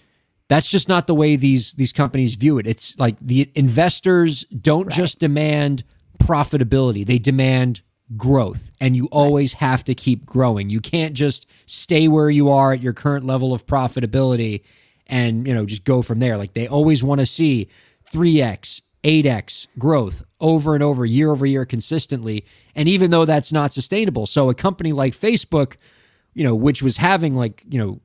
[0.51, 2.67] that's just not the way these these companies view it.
[2.67, 5.85] It's like the investors don't just demand
[6.19, 7.83] profitability; they demand
[8.17, 10.69] growth, and you always have to keep growing.
[10.69, 14.63] You can't just stay where you are at your current level of profitability
[15.07, 16.37] and you know just go from there.
[16.37, 17.69] Like they always want to see
[18.11, 22.45] three x, eight x growth over and over, year over year, consistently.
[22.75, 25.77] And even though that's not sustainable, so a company like Facebook,
[26.35, 28.01] you know, which was having like you know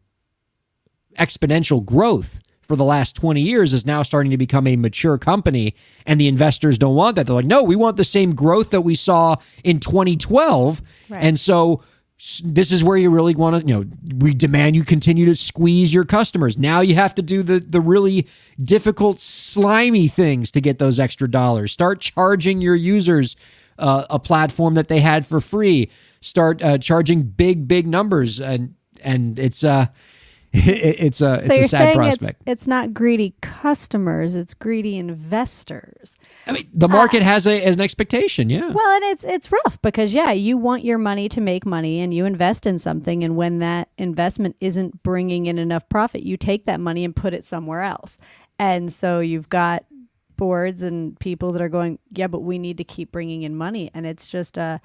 [1.19, 5.75] exponential growth for the last 20 years is now starting to become a mature company
[6.08, 7.28] and the investors don't want that.
[7.28, 11.23] They're like no we want the same growth that we saw in 2012 Right.
[11.23, 11.84] and so
[12.43, 13.86] this is where you really want to you know
[14.17, 16.58] we demand you continue to squeeze your customers.
[16.58, 18.25] Now you have to do the the really
[18.63, 21.71] difficult slimy things to get those extra dollars.
[21.71, 23.36] Start charging your users
[23.78, 25.91] uh, a platform that they had for free.
[26.21, 28.73] Start uh, charging big big numbers and
[29.04, 29.88] and it's uh
[30.68, 32.41] it, it's a it's so a you're sad saying prospect.
[32.41, 36.15] it's it's not greedy customers, it's greedy investors.
[36.48, 38.50] I mean, the market uh, has a as an expectation.
[38.50, 38.70] Yeah.
[38.70, 42.13] Well, and it's it's rough because yeah, you want your money to make money and
[42.13, 46.65] you invest in something and when that investment isn't bringing in enough profit, you take
[46.65, 48.18] that money and put it somewhere else.
[48.58, 49.86] And so you've got
[50.38, 53.91] boards and people that are going, "Yeah, but we need to keep bringing in money."
[53.94, 54.80] And it's just a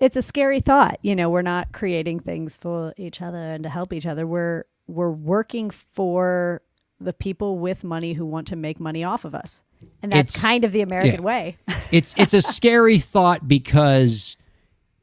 [0.00, 0.98] it's a scary thought.
[1.02, 4.26] You know, we're not creating things for each other and to help each other.
[4.26, 6.62] We're we're working for
[7.00, 9.62] the people with money who want to make money off of us.
[10.02, 11.20] And that's It's- kind of the American yeah.
[11.20, 11.56] way.
[11.90, 14.36] it's it's a scary thought because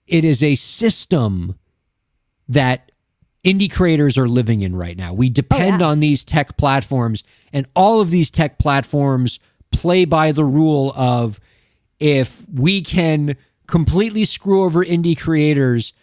[0.07, 1.55] it is a system
[2.49, 2.91] that
[3.43, 5.13] indie creators are living in right now.
[5.13, 5.87] We oh, depend yeah.
[5.87, 9.39] on these tech platforms and all of these tech platforms
[9.71, 11.39] play by the rule of
[11.99, 13.35] if we can
[13.67, 15.93] completely screw over indie creators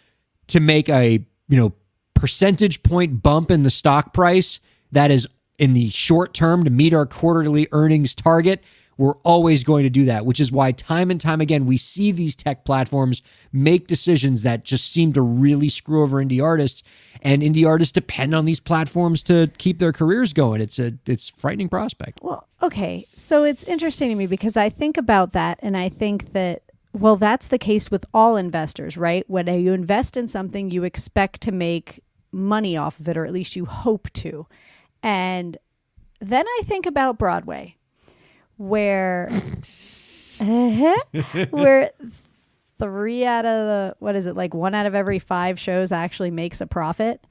[0.47, 1.73] to make a, you know,
[2.19, 4.59] percentage point bump in the stock price
[4.91, 5.27] that is
[5.57, 8.63] in the short term to meet our quarterly earnings target,
[8.97, 12.11] we're always going to do that, which is why time and time again we see
[12.11, 13.21] these tech platforms
[13.53, 16.83] make decisions that just seem to really screw over indie artists
[17.21, 20.61] and indie artists depend on these platforms to keep their careers going.
[20.61, 22.19] It's a it's frightening prospect.
[22.21, 23.07] Well, okay.
[23.15, 27.15] So it's interesting to me because I think about that and I think that, well,
[27.15, 29.23] that's the case with all investors, right?
[29.29, 32.01] When you invest in something, you expect to make
[32.31, 34.47] money off of it, or at least you hope to.
[35.01, 35.57] And
[36.19, 37.75] then I think about Broadway,
[38.57, 39.29] where,
[41.49, 41.91] where
[42.79, 46.31] three out of the, what is it, like one out of every five shows actually
[46.31, 47.25] makes a profit.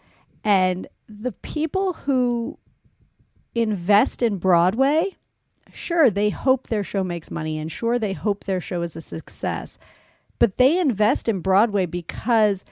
[0.44, 2.58] And the people who
[3.54, 5.16] invest in Broadway,
[5.72, 9.00] sure, they hope their show makes money and sure, they hope their show is a
[9.00, 9.78] success.
[10.38, 12.64] But they invest in Broadway because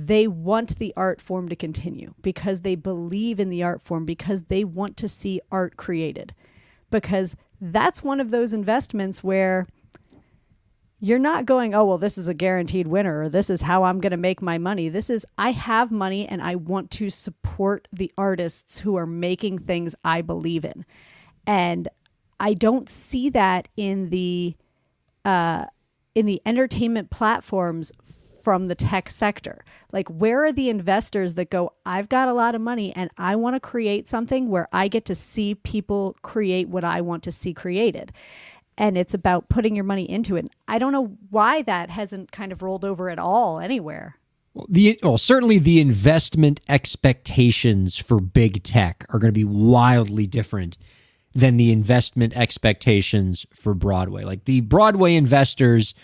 [0.00, 4.44] they want the art form to continue, because they believe in the art form, because
[4.44, 6.32] they want to see art created.
[6.88, 9.66] Because that's one of those investments where
[11.00, 14.00] you're not going, oh, well, this is a guaranteed winner or this is how I'm
[14.00, 14.88] going to make my money.
[14.88, 19.60] This is, I have money and I want to support the artists who are making
[19.60, 20.84] things I believe in.
[21.44, 21.88] And
[22.38, 24.56] I don't see that in the,
[25.24, 25.66] uh,
[26.14, 27.90] in the entertainment platforms
[28.40, 29.64] from the tech sector.
[29.92, 33.36] Like, where are the investors that go, I've got a lot of money and I
[33.36, 37.32] want to create something where I get to see people create what I want to
[37.32, 38.12] see created?
[38.76, 40.48] And it's about putting your money into it.
[40.68, 44.18] I don't know why that hasn't kind of rolled over at all anywhere.
[44.68, 50.76] the well certainly the investment expectations for big tech are going to be wildly different
[51.34, 54.24] than the investment expectations for Broadway.
[54.24, 55.94] Like the Broadway investors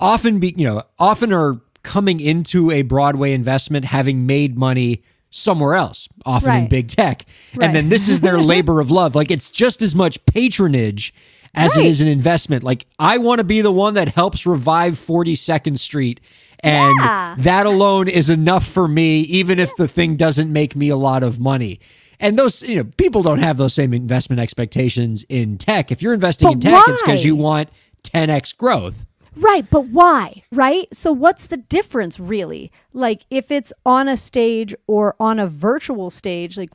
[0.00, 5.74] often be you know often are coming into a Broadway investment having made money somewhere
[5.74, 7.24] else, often in big tech.
[7.54, 7.66] Right.
[7.66, 9.14] And then this is their labor of love.
[9.14, 11.14] Like it's just as much patronage
[11.54, 11.86] as it Right.
[11.88, 12.62] is an investment.
[12.62, 16.20] Like I want to be the one that helps revive 42nd Street.
[16.62, 17.34] And Yeah.
[17.38, 21.22] that alone is enough for me, even if the thing doesn't make me a lot
[21.22, 21.80] of money.
[22.20, 25.90] And those, you know, people don't have those same investment expectations in tech.
[25.90, 27.68] If you're investing But in tech, it's because you want
[28.04, 29.04] 10x growth.
[29.34, 30.42] Right, but why?
[30.52, 30.88] Right?
[30.92, 32.70] So what's the difference really?
[32.92, 36.70] Like if it's on a stage or on a virtual stage, like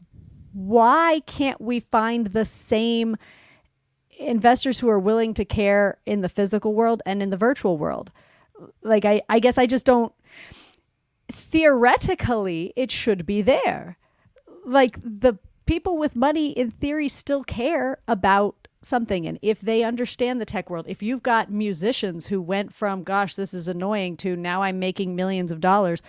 [0.54, 3.16] why can't we find the same
[4.20, 8.12] investors who are willing to care in the physical world and in the virtual world?
[8.82, 10.14] Like I I guess I just don't
[11.32, 13.98] theoretically it should be there.
[14.66, 20.40] Like the people with money in theory still care about something and if they understand
[20.40, 24.36] the tech world if you've got musicians who went from gosh this is annoying to
[24.36, 26.02] now i'm making millions of dollars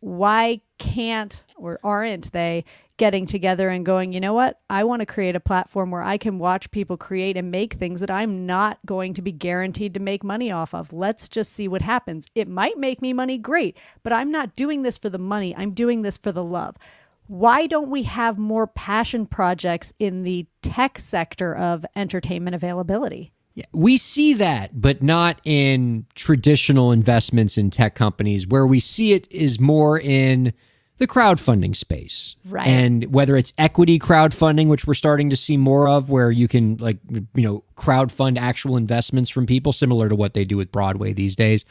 [0.00, 2.64] why can't or aren't they
[2.96, 4.60] getting together and going you know what?
[4.70, 8.00] I want to create a platform where i can watch people create and make things
[8.00, 10.92] that i'm not going to be guaranteed to make money off of.
[10.92, 12.26] Let's just see what happens.
[12.34, 15.54] It might make me money great but i'm not doing this for the money.
[15.56, 16.76] I'm doing this for the love
[17.26, 23.32] why don't we have more passion projects in the tech sector of entertainment availability?
[23.54, 28.48] Yeah, we see that, but not in traditional investments in tech companies.
[28.48, 30.52] Where we see it is more in
[30.98, 32.66] the crowdfunding space, Right.
[32.66, 36.76] And whether it's equity crowdfunding, which we're starting to see more of, where you can
[36.78, 41.12] like you know crowdfund actual investments from people, similar to what they do with Broadway
[41.12, 41.64] these days,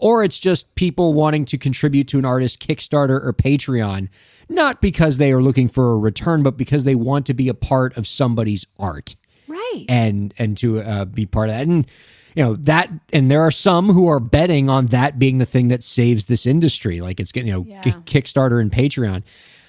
[0.00, 4.08] or it's just people wanting to contribute to an artist Kickstarter or Patreon,
[4.48, 7.54] not because they are looking for a return, but because they want to be a
[7.54, 9.14] part of somebody's art
[9.46, 9.84] Right.
[9.88, 11.86] and and to uh, be part of that and
[12.36, 15.68] you know that and there are some who are betting on that being the thing
[15.68, 17.80] that saves this industry like it's getting you know Yeah.
[17.82, 19.24] Ki- kickstarter and patreon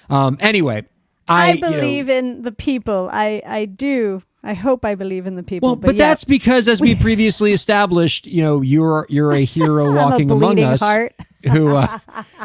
[0.08, 0.84] um anyway
[1.28, 3.08] i, I you know- believe in the people.
[3.12, 4.22] I I do.
[4.44, 5.70] I hope I believe in the people.
[5.70, 9.86] well, but, yeah, that's because, as we previously established, you know, you're you're a hero
[9.90, 11.14] I'm a walking among us, heart.
[11.50, 11.98] who, uh,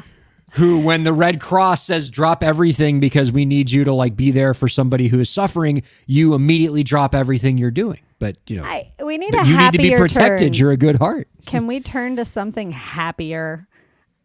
[0.52, 4.32] who, when the Red Cross says drop everything because we need you to like be
[4.32, 8.00] there for somebody who is suffering, you immediately drop everything you're doing.
[8.20, 10.54] But you know, I, we need but a you need to be protected.
[10.54, 10.60] turn.
[10.60, 11.28] You're a good heart.
[11.46, 13.68] Can we turn to something happier?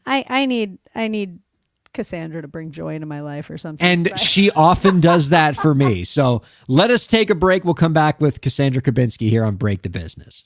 [0.05, 1.39] I I need I need
[1.93, 3.87] Cassandra to bring joy into my life or something.
[3.87, 6.05] And I- she often does that for me.
[6.05, 7.65] So let us take a break.
[7.65, 10.45] We'll come back with Cassandra Kubinski here on Break the Business.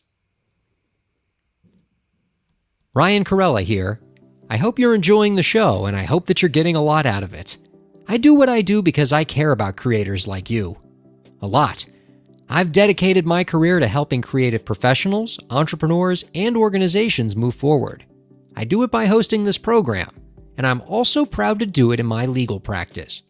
[2.95, 4.01] Ryan Kairalla here.
[4.49, 7.23] I hope you're enjoying the show and I hope that you're getting a lot out
[7.23, 7.59] of it.
[8.09, 10.77] I do what I do because I care about creators like you.
[11.43, 11.85] A lot.
[12.49, 18.05] I've dedicated my career to helping creative professionals, entrepreneurs, and organizations move forward.
[18.55, 20.11] I do it by hosting this program,
[20.57, 23.23] and I'm also proud to do it in my legal practice.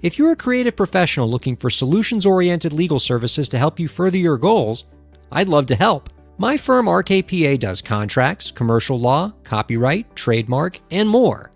[0.00, 4.18] If you're a creative professional looking for solutions oriented legal services to help you further
[4.18, 4.84] your goals,
[5.32, 6.10] I'd love to help.
[6.38, 11.50] My firm RKPA does contracts, commercial law, copyright, trademark, and more.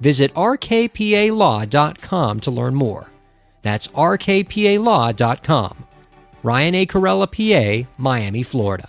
[0.00, 1.70] Visit rkpalaw.com
[2.40, 3.10] to learn more.
[3.62, 5.76] That's rkpalaw.com.
[6.42, 6.86] Ryan A.
[6.86, 7.26] Kairalla,
[7.84, 8.88] PA, Miami, Florida.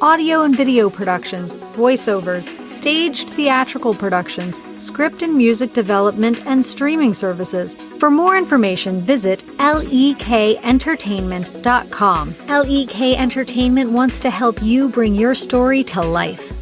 [0.00, 7.74] audio and video productions, voiceovers, staged theatrical productions, script and music development, and streaming services.
[7.74, 12.34] For more information, visit lekentertainment.com.
[12.48, 16.52] LEK Entertainment wants to help you bring your story to life.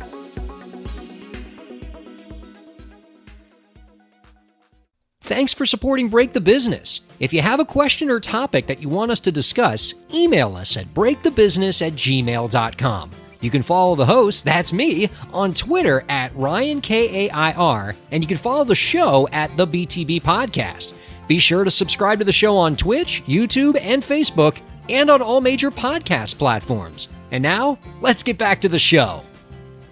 [5.23, 7.01] Thanks for supporting Break the Business.
[7.19, 10.77] If you have a question or topic that you want us to discuss, email us
[10.77, 13.11] at breakthebusiness at gmail.com.
[13.43, 17.97] You can follow the host, that's me, on Twitter at Ryan K A I R,
[18.13, 20.95] and you can follow the show at the BTB Podcast.
[21.27, 25.41] Be sure to subscribe to the show on Twitch, YouTube, and Facebook, and on all
[25.41, 27.09] major podcast platforms.
[27.33, 29.25] And now, let's get back to the show.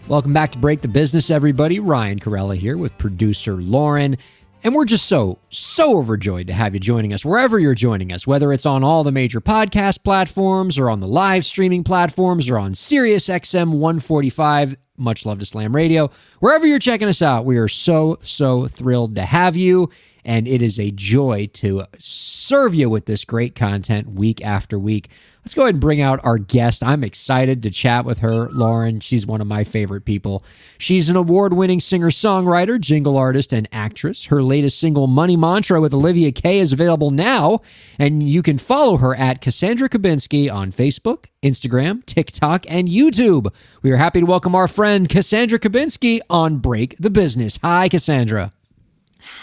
[0.07, 1.81] Welcome back to Break the Business, everybody.
[1.81, 4.17] Ryan Kairalla here with producer Lauren.
[4.63, 8.27] And we're just so, so overjoyed to have you joining us wherever you're joining us,
[8.27, 12.59] whether it's on all the major podcast platforms or on the live streaming platforms or
[12.59, 14.77] on Sirius XM 145.
[14.99, 16.11] Much love to Slam Radio.
[16.41, 19.89] Wherever you're checking us out, we are so, so thrilled to have you.
[20.27, 25.09] and it is a joy to serve you with this great content week after week.
[25.45, 26.85] Let's go ahead and bring out our guest.
[26.85, 29.01] I'm excited to chat with her, Lauren.
[29.01, 30.45] She's one of my favorite people.
[30.79, 34.27] She's an award winning singer songwriter, jingle artist, and actress.
[34.27, 37.63] Her latest single, Money Mantra with Olivia Kay, is available now,
[37.99, 43.53] and you can follow her at Cassandra Kubinski on Facebook, Instagram, TikTok, and YouTube.
[43.83, 47.59] We are happy to welcome our friend Cassandra Kubinski on Break the Business.
[47.63, 48.53] Hi, Cassandra.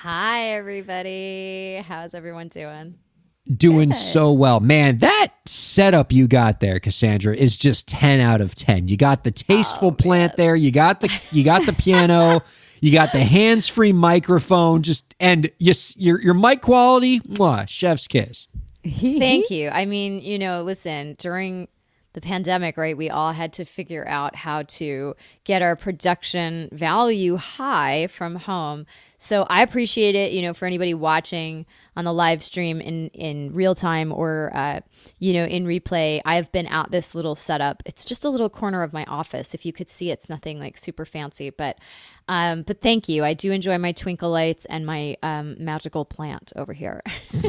[0.03, 1.83] Hi, everybody.
[1.87, 2.95] How's everyone doing?
[3.55, 4.59] Doing so well.
[4.59, 8.87] Man, that setup you got there, Cassandra, is just 10 out of 10.
[8.87, 12.41] You got the tasteful oh, plant there, you got the you got the piano,
[12.81, 18.47] you got the hands-free microphone, just and yes, your your mic quality, mwah, chef's kiss.
[18.83, 19.69] Thank you.
[19.69, 21.67] I mean, you know, listen, during
[22.17, 27.35] the pandemic, right, we all had to figure out how to get our production value
[27.35, 28.87] high from home.
[29.17, 31.67] So I appreciate it, you know, for anybody watching
[31.97, 34.79] on the live stream in in real time or uh,
[35.17, 36.21] you know in replay.
[36.23, 37.81] I've been at this little setup.
[37.85, 39.53] It's just a little corner of my office.
[39.55, 41.79] If you could see, it's nothing like super fancy, but
[42.29, 43.25] um, but thank you.
[43.25, 47.01] I do enjoy my twinkle lights and my um, magical plant over here.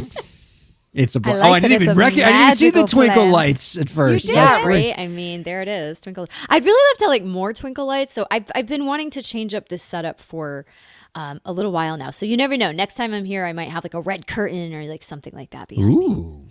[0.95, 2.83] It's a bl- I like oh, I didn't even a rec- I didn't see the
[2.83, 3.33] twinkle plant.
[3.33, 4.25] lights at first.
[4.25, 4.37] You did.
[4.37, 4.89] That's great.
[4.89, 4.99] right.
[4.99, 6.27] I mean, there it is, twinkle.
[6.49, 8.13] I'd really love to like more twinkle lights.
[8.13, 10.65] So I've I've been wanting to change up this setup for
[11.15, 12.11] um, a little while now.
[12.11, 12.73] So you never know.
[12.73, 15.51] Next time I'm here, I might have like a red curtain or like something like
[15.51, 16.51] that behind me.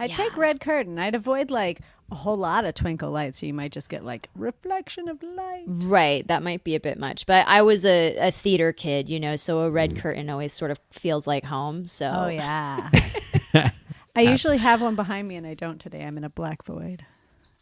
[0.00, 0.98] I'd take red curtain.
[0.98, 1.80] I'd avoid like
[2.10, 3.40] a whole lot of twinkle lights.
[3.40, 5.64] So you might just get like reflection of light.
[5.66, 9.18] Right, that might be a bit much, but I was a, a theater kid, you
[9.18, 11.86] know, so a red curtain always sort of feels like home.
[11.86, 12.90] So Oh yeah.
[14.16, 16.04] I usually have one behind me, and I don't today.
[16.04, 17.04] I'm in a black void.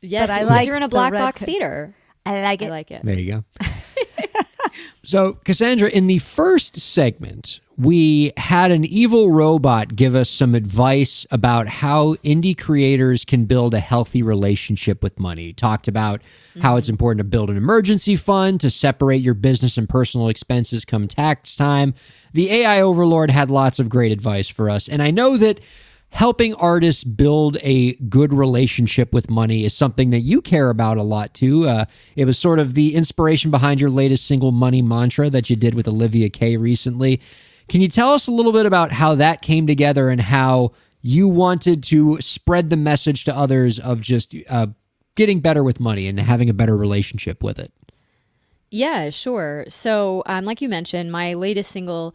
[0.01, 1.95] yes, But I because like you're in a black box cur- theater.
[2.25, 2.67] I like it.
[2.67, 3.03] I like it.
[3.05, 3.67] There you go.
[5.07, 11.25] so, Cassandra, in the first segment, we had an evil robot give us some advice
[11.31, 15.53] about how indie creators can build a healthy relationship with money.
[15.53, 16.23] Talked about
[16.61, 16.95] how it's mm-hmm.
[16.95, 21.55] important to build an emergency fund to separate your business and personal expenses come tax
[21.55, 21.95] time.
[22.33, 24.89] The AI overlord had lots of great advice for us.
[24.89, 25.61] And I know that
[26.11, 31.03] helping artists build a good relationship with money is something that you care about a
[31.03, 31.69] lot too.
[31.69, 31.85] Uh,
[32.15, 35.75] it was sort of the inspiration behind your latest single, Money Mantra, that you did
[35.75, 37.21] with Olivia Kay recently.
[37.69, 41.29] Can you tell us a little bit about how that came together and how you
[41.29, 44.69] wanted to spread the message to others of just uh,
[45.17, 47.73] getting better with money and having a better relationship with it?
[48.71, 49.65] Yeah, sure.
[49.69, 52.15] So, um, like you mentioned, my latest single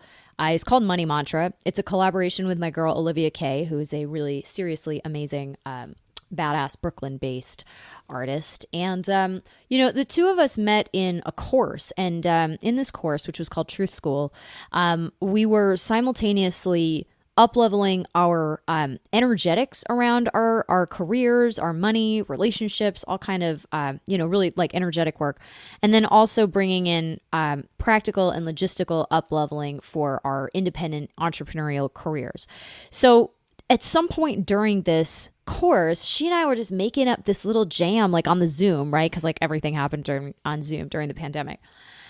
[0.50, 1.54] is called Money Mantra.
[1.66, 5.96] It's a collaboration with my girl Olivia Kay, who is a really seriously amazing, um,
[6.34, 7.64] badass Brooklyn based
[8.10, 8.66] artist.
[8.74, 11.92] And, um, you know, the two of us met in a course.
[11.98, 14.34] And um, in this course, which was called Truth School,
[14.72, 17.08] um, we were simultaneously
[17.38, 23.66] up leveling our um, energetics around our our careers, our money, relationships, all kind of
[23.72, 25.40] um, you know really like energetic work,
[25.82, 31.94] and then also bringing in um, practical and logistical up leveling for our independent entrepreneurial
[31.94, 32.48] careers.
[32.90, 33.32] So
[33.70, 37.66] at some point during this course, she and I were just making up this little
[37.66, 39.10] jam like on the Zoom, right?
[39.10, 41.62] Because like everything happened during on Zoom during the pandemic.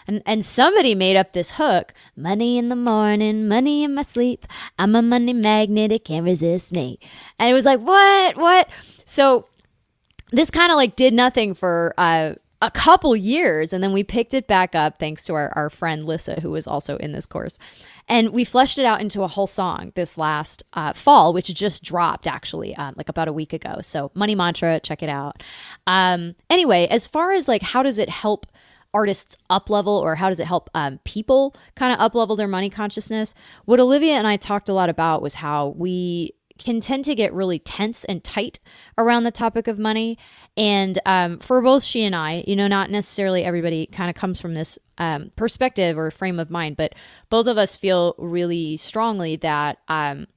[0.08, 4.45] And, and somebody made up this hook money in the morning, money in my sleep.
[4.78, 6.99] I'm a money magnet, it can't resist me.
[7.39, 8.38] And it was like, what?
[8.38, 8.70] What?
[9.06, 9.47] So
[10.32, 13.74] this kind of like did nothing for uh, a couple years.
[13.74, 16.68] And then we picked it back up thanks to our, our friend Lissa, who was
[16.68, 17.58] also in this course.
[18.08, 21.84] And we fleshed it out into a whole song this last uh, fall, which just
[21.84, 23.80] dropped actually, um, like about a week ago.
[23.82, 25.41] So, Money Mantra, check it out.
[25.88, 28.45] Um, anyway, as far as like how does it help
[28.94, 32.48] artists up level or how does it help um, people kind of up level their
[32.48, 33.34] money consciousness?
[33.66, 37.34] What olivia and i talked a lot about was how we can tend to get
[37.34, 38.60] really tense and tight
[38.98, 40.18] around the topic of money.
[40.56, 44.39] And um, for both she and i you know not necessarily everybody kind of comes
[44.39, 46.94] from this um, perspective or frame of mind but
[47.30, 50.28] both of us feel really strongly that um,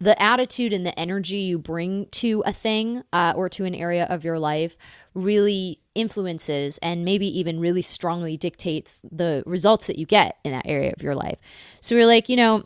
[0.00, 4.04] the attitude and the energy you bring to a thing uh, or to an area
[4.04, 4.76] of your life
[5.14, 10.66] really influences and maybe even really strongly dictates the results that you get in that
[10.66, 11.38] area of your life.
[11.80, 12.64] So we're like, you know,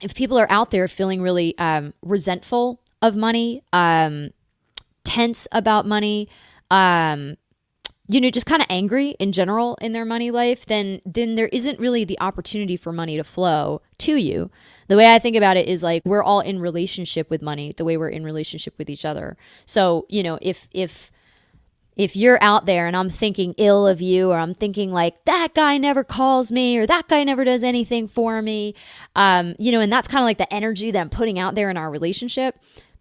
[0.00, 4.30] if people are out there feeling really um, resentful of money, um,
[5.04, 6.28] tense about money,
[6.70, 7.36] um,
[8.10, 11.48] you know, just kind of angry in general in their money life, then then there
[11.48, 14.50] isn't really the opportunity for money to flow to you.
[14.86, 17.84] The way I think about it is like we're all in relationship with money, the
[17.84, 19.36] way we're in relationship with each other.
[19.66, 21.10] So, you know, if if
[21.98, 25.52] if you're out there and I'm thinking ill of you, or I'm thinking like that
[25.52, 28.74] guy never calls me, or that guy never does anything for me,
[29.16, 31.68] um, you know, and that's kind of like the energy that I'm putting out there
[31.68, 32.56] in our relationship.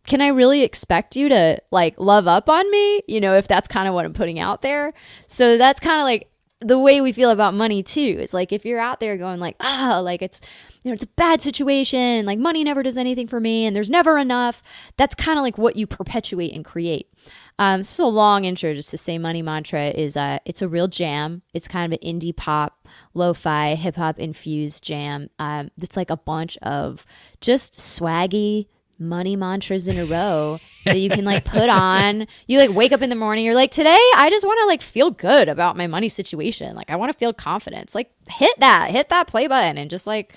[0.07, 3.01] Can I really expect you to like love up on me?
[3.07, 4.93] You know, if that's kind of what I'm putting out there.
[5.27, 6.29] So that's kind of like
[6.59, 8.17] the way we feel about money too.
[8.19, 10.41] It's like if you're out there going like, ah, like it's
[10.83, 13.89] you know, it's a bad situation, like money never does anything for me and there's
[13.89, 14.63] never enough.
[14.95, 17.11] That's kind of like what you perpetuate and create.
[17.59, 20.67] Um, this is a long intro just to say Money Mantra is uh it's a
[20.67, 21.43] real jam.
[21.53, 25.29] It's kind of an indie pop, lo-fi, hip hop infused jam.
[25.39, 27.05] Um, it's like a bunch of
[27.41, 28.67] just swaggy
[28.99, 32.27] money mantras in a row that you can like put on.
[32.47, 34.81] You like wake up in the morning, you're like, today I just want to like
[34.81, 36.75] feel good about my money situation.
[36.75, 37.95] Like I want to feel confidence.
[37.95, 40.33] Like hit that, hit that play button and just like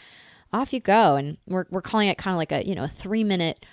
[0.52, 1.16] off you go.
[1.16, 3.64] And we're we're calling it kind of like a, you know, a three minute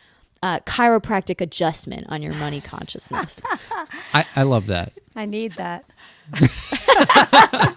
[0.43, 3.41] uh, chiropractic adjustment on your money consciousness.
[4.13, 4.93] I, I love that.
[5.15, 5.85] I need that.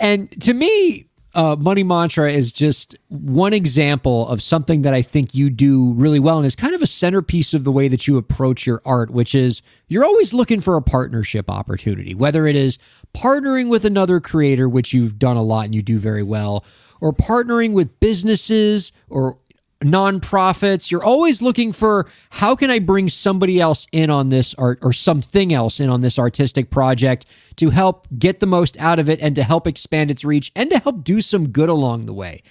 [0.00, 5.34] And to me, uh, Money Mantra is just one example of something that I think
[5.34, 8.16] you do really well and is kind of a centerpiece of the way that you
[8.16, 12.78] approach your art, which is you're always looking for a partnership opportunity, whether it is
[13.14, 16.64] partnering with another creator, which you've done a lot and you do very well,
[17.00, 19.38] or partnering with businesses or
[19.82, 20.90] nonprofits.
[20.90, 24.92] You're always looking for how can I bring somebody else in on this art or
[24.92, 27.24] something else in on this artistic project
[27.60, 30.70] to help get the most out of it and to help expand its reach and
[30.70, 32.42] to help do some good along the way.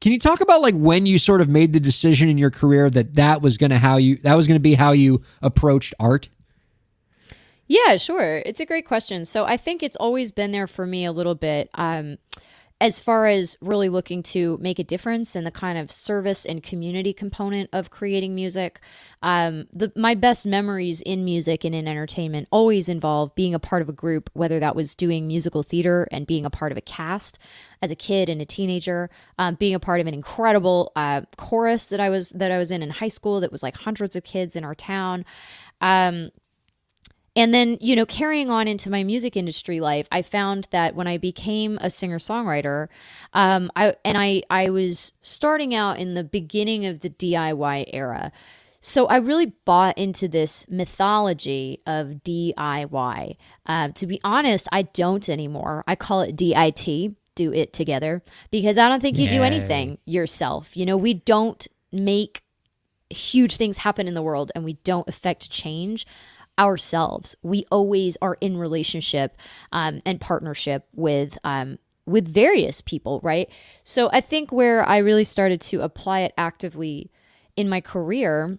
[0.00, 2.90] Can you talk about like when you sort of made the decision in your career
[2.90, 5.94] that that was going to how you that was going to be how you approached
[6.00, 6.28] art?
[7.68, 8.42] Yeah, sure.
[8.44, 9.24] It's a great question.
[9.24, 11.70] So I think it's always been there for me a little bit.
[11.74, 12.18] Um,
[12.78, 16.62] as far as really looking to make a difference in the kind of service and
[16.62, 18.80] community component of creating music,
[19.22, 23.80] um, the, my best memories in music and in entertainment always involve being a part
[23.80, 26.82] of a group, whether that was doing musical theater and being a part of a
[26.82, 27.38] cast
[27.80, 29.08] as a kid and a teenager,
[29.38, 32.70] um, being a part of an incredible uh, chorus that I was that I was
[32.70, 35.24] in in high school that was like hundreds of kids in our town.
[35.80, 36.30] Um,
[37.36, 41.06] and then, you know, carrying on into my music industry life, I found that when
[41.06, 42.88] I became a singer songwriter,
[43.34, 48.32] um, I and I I was starting out in the beginning of the DIY era.
[48.80, 53.36] So I really bought into this mythology of DIY.
[53.66, 55.84] Uh, to be honest, I don't anymore.
[55.86, 60.76] I call it DIT, do it together, because I don't think you do anything yourself.
[60.76, 62.44] You know, we don't make
[63.10, 66.06] huge things happen in the world and we don't affect change
[66.58, 67.36] ourselves.
[67.42, 69.36] We always are in relationship
[69.72, 73.48] um, and partnership with um, with various people, right?
[73.82, 77.10] So I think where I really started to apply it actively
[77.56, 78.58] in my career,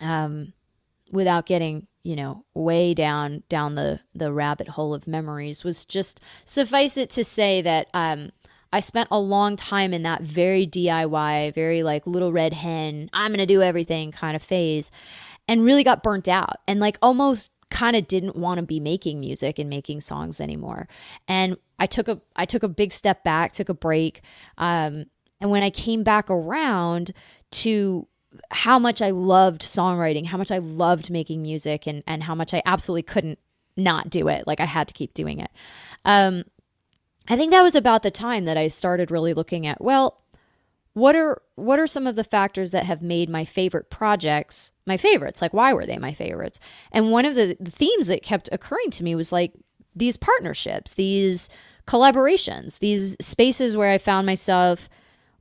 [0.00, 0.52] um,
[1.12, 6.20] without getting you know way down down the the rabbit hole of memories, was just
[6.44, 8.30] suffice it to say that um,
[8.72, 13.30] I spent a long time in that very DIY, very like little red hen, I'm
[13.30, 14.90] going to do everything kind of phase
[15.48, 19.20] and really got burnt out and like almost kind of didn't want to be making
[19.20, 20.88] music and making songs anymore.
[21.26, 24.22] And I took a I took a big step back, took a break.
[24.58, 25.06] Um,
[25.40, 27.12] and when I came back around
[27.50, 28.06] to
[28.50, 32.54] how much I loved songwriting, how much I loved making music and and how much
[32.54, 33.38] I absolutely couldn't
[33.76, 34.46] not do it.
[34.46, 35.50] Like I had to keep doing it.
[36.04, 36.44] Um,
[37.28, 40.22] I think that was about the time that I started really looking at, well,
[40.94, 44.96] what are what are some of the factors that have made my favorite projects my
[44.96, 45.40] favorites?
[45.42, 46.60] Like why were they my favorites?
[46.92, 49.52] And one of the, the themes that kept occurring to me was like
[49.94, 51.48] these partnerships, these
[51.86, 54.88] collaborations, these spaces where I found myself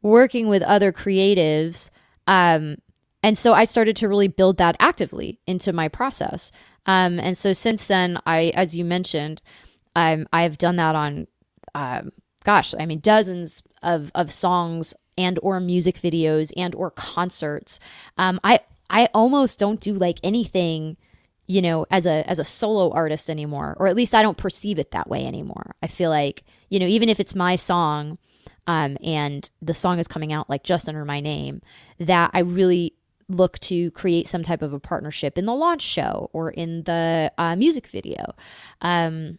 [0.01, 1.89] working with other creatives.
[2.25, 2.77] Um,
[3.23, 6.51] and so I started to really build that actively into my process.
[6.85, 9.41] Um, and so since then, I, as you mentioned,
[9.95, 11.27] um, I've done that on,
[11.75, 12.11] um,
[12.43, 17.79] gosh, I mean, dozens of, of songs and or music videos and or concerts.
[18.17, 20.97] Um, I I almost don't do like anything,
[21.47, 24.79] you know, as a as a solo artist anymore, or at least I don't perceive
[24.79, 25.75] it that way anymore.
[25.81, 28.17] I feel like you know, even if it's my song,
[28.67, 31.61] um, and the song is coming out like just under my name,
[31.99, 32.93] that I really
[33.29, 37.31] look to create some type of a partnership in the launch show or in the
[37.37, 38.33] uh, music video.
[38.81, 39.37] Um,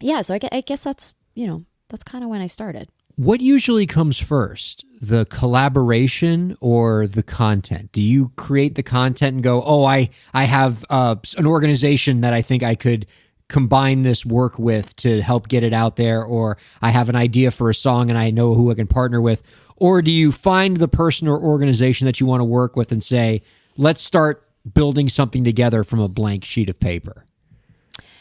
[0.00, 2.90] yeah, so I, I guess that's you know that's kind of when I started.
[3.16, 7.90] What usually comes first, the collaboration or the content?
[7.92, 12.34] Do you create the content and go, "Oh, I I have uh, an organization that
[12.34, 13.06] I think I could
[13.48, 17.50] combine this work with to help get it out there," or I have an idea
[17.50, 19.42] for a song and I know who I can partner with?
[19.76, 23.02] Or do you find the person or organization that you want to work with and
[23.02, 23.40] say,
[23.78, 27.24] "Let's start building something together from a blank sheet of paper"?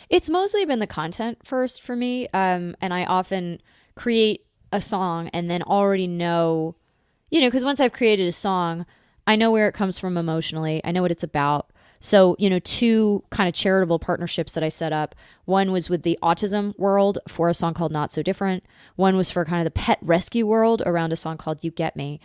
[0.10, 2.30] It's mostly been the content first for me.
[2.30, 3.60] Um, and I often
[3.96, 4.45] create
[4.76, 6.76] a song and then already know,
[7.32, 8.86] you know, because once I've created a song,
[9.26, 10.82] I know where it comes from emotionally.
[10.84, 11.72] I know what it's about.
[12.00, 15.16] So, you know, two kind of charitable partnerships that I set up.
[15.46, 18.64] One was with the autism world for a song called Not So Different.
[18.96, 21.96] One was for kind of the pet rescue world around a song called You Get
[21.96, 22.20] Me.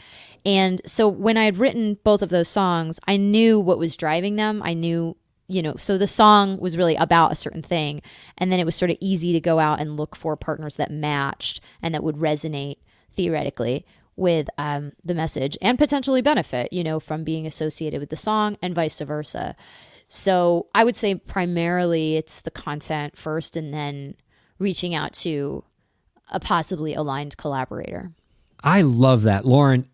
[0.44, 4.36] And so when I had written both of those songs, I knew what was driving
[4.36, 4.61] them.
[4.62, 5.16] I knew,
[5.51, 8.03] you know, so the song was really about a certain thing.
[8.38, 10.90] And then it was sort of easy to go out and look for partners that
[10.90, 12.76] matched and that would resonate
[13.16, 13.84] theoretically
[14.16, 18.57] with um, the message and potentially benefit, you know, from being associated with the song
[18.62, 19.57] and vice versa.
[20.09, 24.14] So I would say primarily it's the content first and then
[24.59, 25.64] reaching out to
[26.30, 28.12] a possibly aligned collaborator.
[28.62, 29.88] I love that, Lauren.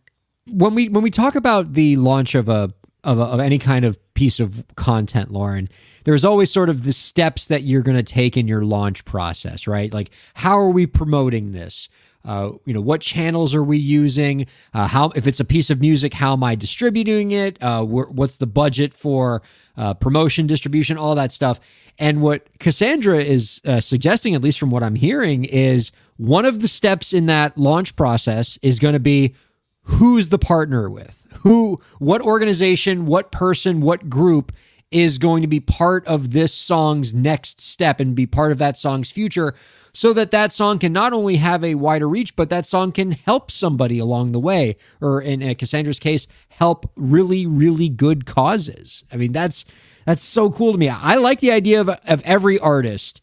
[0.48, 2.72] When we when we talk about the launch of a
[3.06, 5.68] of, of any kind of piece of content, Lauren,
[6.04, 9.66] there's always sort of the steps that you're going to take in your launch process,
[9.66, 9.92] right?
[9.94, 11.88] Like, how are we promoting this?
[12.24, 14.46] Uh, you know, what channels are we using?
[14.74, 17.56] Uh, how, if it's a piece of music, how am I distributing it?
[17.62, 19.42] Uh, wh- what's the budget for
[19.76, 21.60] uh, promotion, distribution, all that stuff?
[21.98, 26.60] And what Cassandra is uh, suggesting, at least from what I'm hearing, is one of
[26.60, 29.34] the steps in that launch process is going to be
[29.82, 34.52] who's the partner with who what organization what person what group
[34.90, 38.76] is going to be part of this song's next step and be part of that
[38.76, 39.54] song's future
[39.92, 43.12] so that that song can not only have a wider reach but that song can
[43.12, 49.04] help somebody along the way or in cassandra's case help really really good causes.
[49.12, 49.64] I mean that's
[50.04, 50.88] that's so cool to me.
[50.88, 53.20] I like the idea of, of every artist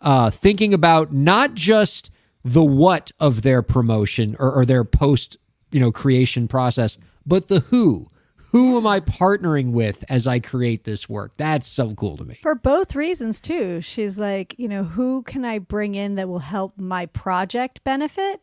[0.00, 2.12] uh, thinking about not just
[2.44, 5.36] the what of their promotion or, or their post
[5.70, 8.08] you know creation process but the who
[8.50, 12.34] who am i partnering with as i create this work that's so cool to me
[12.42, 13.80] For both reasons, too.
[13.80, 18.42] She's like, you know, who can I bring in that will help my project benefit?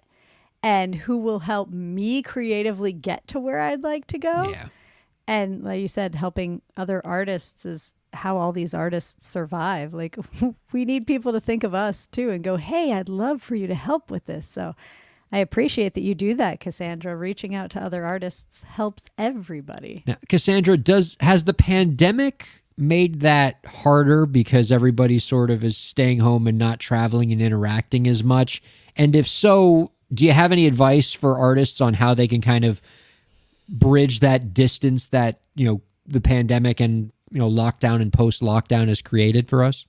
[0.62, 4.50] And who will help me creatively get to where I'd like to go?
[4.50, 4.68] yeah
[5.28, 9.94] And like you said, helping other artists is how all these artists survive.
[9.94, 10.18] Like,
[10.74, 13.68] we need people to think of us too and go, hey, I'd love for you
[13.68, 14.48] to help with this.
[14.48, 14.74] So
[15.32, 17.16] I appreciate that you do that, Cassandra.
[17.16, 20.04] Reaching out to other artists helps everybody.
[20.08, 26.20] now cassandra does has the pandemic made that harder because everybody sort of is staying
[26.20, 28.64] home and not traveling and interacting as much
[28.96, 32.64] and if so do you have any advice for artists on how they can kind
[32.64, 32.82] of
[33.68, 38.88] bridge that distance that you know the pandemic and you know lockdown and post lockdown
[38.88, 39.86] has created for us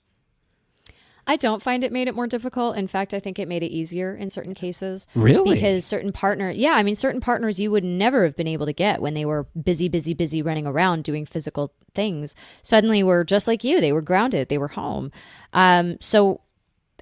[1.30, 2.76] I don't find it made it more difficult.
[2.76, 5.06] In fact, I think it made it easier in certain cases.
[5.14, 5.54] Really?
[5.54, 8.72] Because certain partner, yeah, I mean, certain partners you would never have been able to
[8.72, 12.34] get when they were busy, busy, busy running around doing physical things.
[12.64, 13.80] Suddenly were just like you.
[13.80, 14.48] They were grounded.
[14.48, 15.12] They were home.
[15.52, 16.40] Um, so,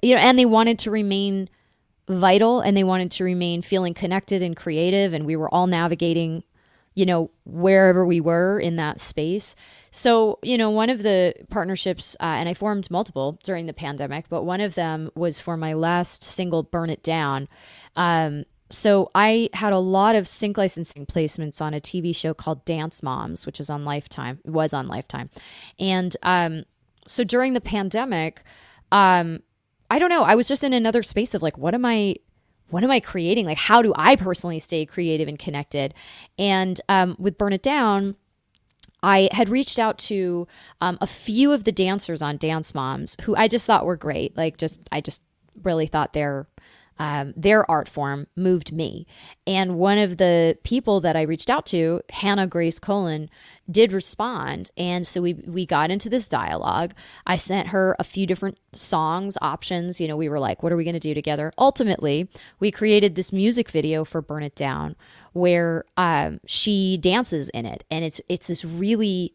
[0.03, 1.49] you know, and they wanted to remain
[2.07, 5.11] vital and they wanted to remain feeling connected and creative.
[5.11, 6.43] And we were all navigating
[6.99, 9.55] you know, wherever we were in that space.
[9.89, 14.27] So, you know, one of the partnerships, uh, and I formed multiple during the pandemic,
[14.27, 17.47] but one of them was for my last single, Burn It Down.
[17.95, 22.65] Um, so I had a lot of sync licensing placements on a TV show called
[22.65, 25.29] Dance Moms, which is on Lifetime, was on Lifetime.
[25.79, 26.65] And um,
[27.07, 28.43] so during the pandemic,
[28.91, 29.41] um,
[29.89, 32.17] I don't know, I was just in another space of like, what am I
[32.69, 33.45] what am I creating?
[33.45, 35.93] Like, how do I personally stay creative and connected?
[36.37, 38.15] And um, with Burn It Down,
[39.01, 40.47] I had reached out to
[40.81, 44.35] um, a few of the dancers on Dance Moms who I just thought were great.
[44.35, 45.21] Like, just I just
[45.63, 46.47] really thought their
[46.99, 49.07] um, their art form moved me.
[49.47, 53.29] And one of the people that I reached out to, Hannah Grace Colon,
[53.71, 54.71] did respond.
[54.77, 56.93] And so we we got into this dialogue.
[57.25, 59.99] I sent her a few different songs options.
[59.99, 61.53] You know, we were like, what are we going to do together?
[61.57, 62.27] Ultimately,
[62.59, 64.95] we created this music video for Burn It Down
[65.33, 67.83] where um, she dances in it.
[67.89, 69.33] And it's it's this really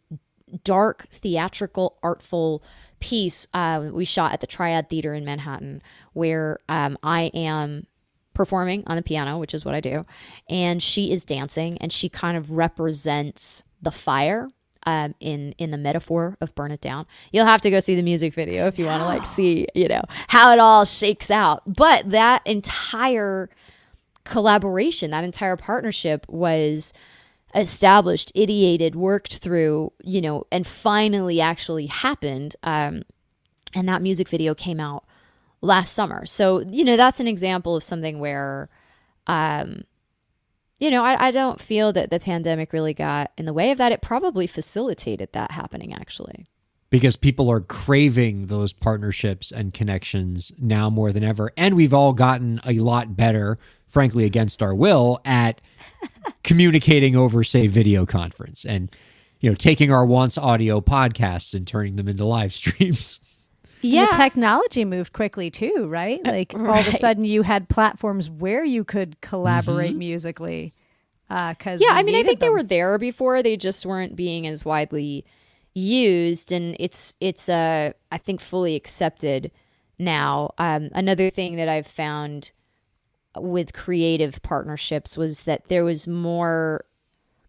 [0.63, 2.63] dark, theatrical, artful
[3.05, 5.83] piece uh, we shot at the Triad Theater in Manhattan,
[6.15, 7.87] where um, I am
[8.33, 10.07] performing on the piano, which is what I do,
[10.49, 14.49] and she is dancing, and she kind of represents the fire.
[14.87, 18.03] Um, in in the metaphor of burn it down, you'll have to go see the
[18.03, 21.63] music video if you want to like see you know how it all shakes out.
[21.67, 23.49] But that entire
[24.25, 26.93] collaboration, that entire partnership was
[27.55, 32.57] established, ideated, worked through, you know, and finally actually happened.
[32.63, 33.03] Um,
[33.75, 35.05] and that music video came out
[35.61, 36.27] last summer.
[36.27, 38.69] So, you know, that's an example of something where,
[39.27, 39.83] um,
[40.79, 43.79] you know, I, I don't feel that the pandemic really got in the way of
[43.79, 43.93] that.
[43.93, 46.47] It probably facilitated that happening, actually.
[46.95, 51.51] Because people are craving those partnerships and connections now more than ever.
[51.57, 55.61] And we've all gotten a lot better, frankly, against our will at
[56.45, 58.95] communicating over, say, video conference and,
[59.41, 63.19] you know, taking our once audio podcasts and turning them into live streams.
[63.87, 64.07] Yeah.
[64.07, 66.19] the technology moved quickly too, right?
[66.25, 69.99] Uh, like all of a sudden you had platforms where you could collaborate mm-hmm.
[69.99, 70.73] musically.
[71.29, 73.43] Uh, because yeah, I mean, I think they were there before.
[73.43, 75.27] They just weren't being as widely
[75.75, 79.51] used, and it's it's uh I think fully accepted
[79.99, 80.53] now.
[80.59, 82.53] Um, another thing that I've found
[83.37, 86.85] with creative partnerships was that there was more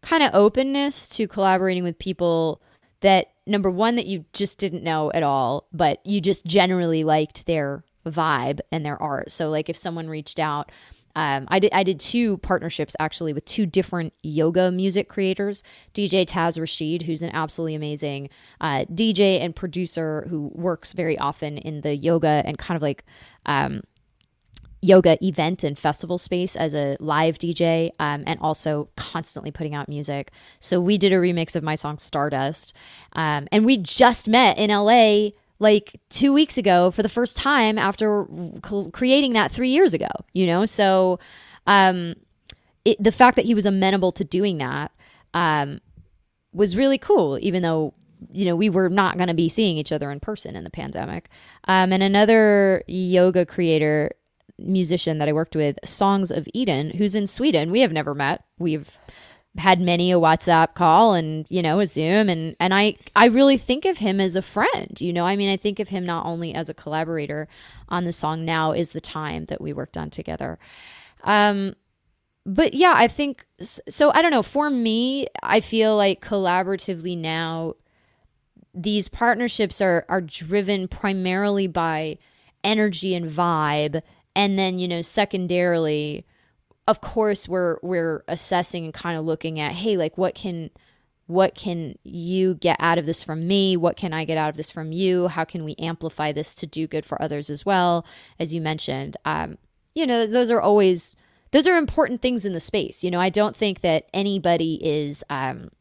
[0.02, 2.62] kind of openness to collaborating with people
[3.02, 7.46] that number one that you just didn't know at all but you just generally liked
[7.46, 10.72] their vibe and their art so like if someone reached out
[11.16, 15.64] um, I did I did two partnerships actually with two different yoga music creators.
[15.94, 18.30] DJ Taz Rashid, who's an absolutely amazing
[18.62, 23.06] uh, DJ and producer who works very often in the yoga and kind of like
[23.46, 23.82] um,
[24.82, 29.90] yoga event and festival space as a live DJ um, and also constantly putting out
[29.90, 30.32] music.
[30.60, 32.74] So we did a remix of my song Stardust.
[33.14, 35.30] Um, and we just met in LA
[35.60, 38.26] like two weeks ago for the first time after
[38.92, 40.66] creating that three years ago, you know?
[40.66, 41.20] So
[41.68, 42.16] um,
[42.84, 44.92] it, the fact that he was amenable to doing that
[45.34, 45.80] um,
[46.54, 47.94] was really cool, even though
[48.32, 50.70] you know we were not going to be seeing each other in person in the
[50.70, 51.30] pandemic.
[51.68, 54.12] Um, and another yoga creator
[54.58, 57.72] musician that I worked with, Songs of Eden, who's in Sweden.
[57.72, 58.44] We have never met.
[58.58, 58.98] We've
[59.58, 63.58] had many a WhatsApp call and you know a Zoom and and I I really
[63.58, 65.00] think of him as a friend.
[65.00, 67.48] You know, I mean, I think of him not only as a collaborator
[67.90, 68.46] on the song.
[68.46, 70.60] Now is the time that we worked on together.
[71.24, 71.76] Um,
[72.46, 74.12] but yeah, I think so.
[74.14, 74.44] I don't know.
[74.44, 77.74] For me, I feel like collaboratively now,
[78.74, 82.20] these partnerships are are driven primarily by
[82.64, 84.02] energy and vibe,
[84.36, 86.26] and then you know secondarily,
[86.88, 90.70] of course, we're we're assessing and kind of looking at, hey, like what can
[91.28, 93.76] what can you get out of this from me?
[93.76, 95.28] What can I get out of this from you?
[95.28, 98.06] How can we amplify this to do good for others as well?
[98.40, 99.58] As you mentioned, um,
[99.96, 101.16] you know, those are always
[101.52, 103.04] those are important things in the space.
[103.04, 105.72] You know, I don't think that anybody is um,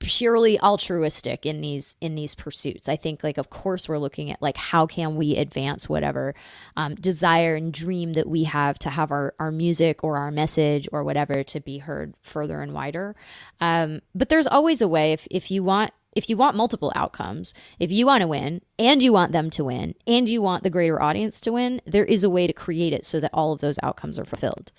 [0.00, 2.88] purely altruistic in these in these pursuits.
[2.88, 6.34] I think like of course we're looking at like how can we advance whatever
[6.76, 10.88] um, desire and dream that we have to have our our music or our message
[10.90, 13.14] or whatever to be heard further and wider.
[13.60, 17.54] Um, but there's always a way if if you want if you want multiple outcomes,
[17.78, 20.70] if you want to win and you want them to win and you want the
[20.70, 23.60] greater audience to win, there is a way to create it so that all of
[23.60, 24.72] those outcomes are fulfilled.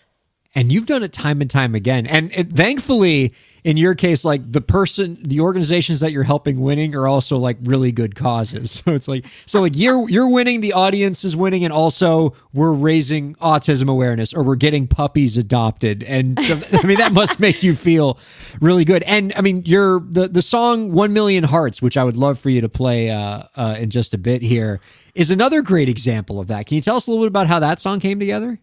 [0.53, 2.05] And you've done it time and time again.
[2.05, 3.33] And it, thankfully
[3.63, 7.57] in your case like the person the organizations that you're helping winning are also like
[7.63, 8.71] really good causes.
[8.81, 12.71] So it's like so like you're you're winning the audience is winning and also we're
[12.71, 16.03] raising autism awareness or we're getting puppies adopted.
[16.03, 16.39] And
[16.73, 18.17] i mean that must make you feel
[18.59, 19.03] really good.
[19.03, 22.49] And i mean you're the the song 1 million hearts which i would love for
[22.49, 24.79] you to play uh, uh in just a bit here
[25.13, 26.65] is another great example of that.
[26.65, 28.59] Can you tell us a little bit about how that song came together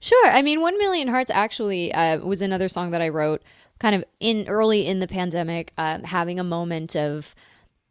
[0.00, 0.30] Sure.
[0.30, 3.42] I mean, One Million Hearts actually uh, was another song that I wrote
[3.78, 7.34] kind of in early in the pandemic, um, having a moment of,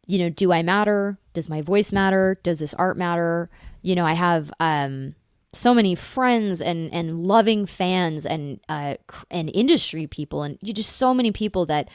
[0.06, 1.18] you know, do I matter?
[1.34, 2.38] Does my voice matter?
[2.42, 3.50] Does this art matter?
[3.82, 5.14] You know, I have um,
[5.52, 8.94] so many friends and and loving fans and uh,
[9.30, 11.88] and industry people and just so many people that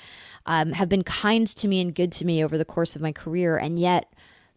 [0.45, 3.11] um, have been kind to me and good to me over the course of my
[3.11, 4.11] career, and yet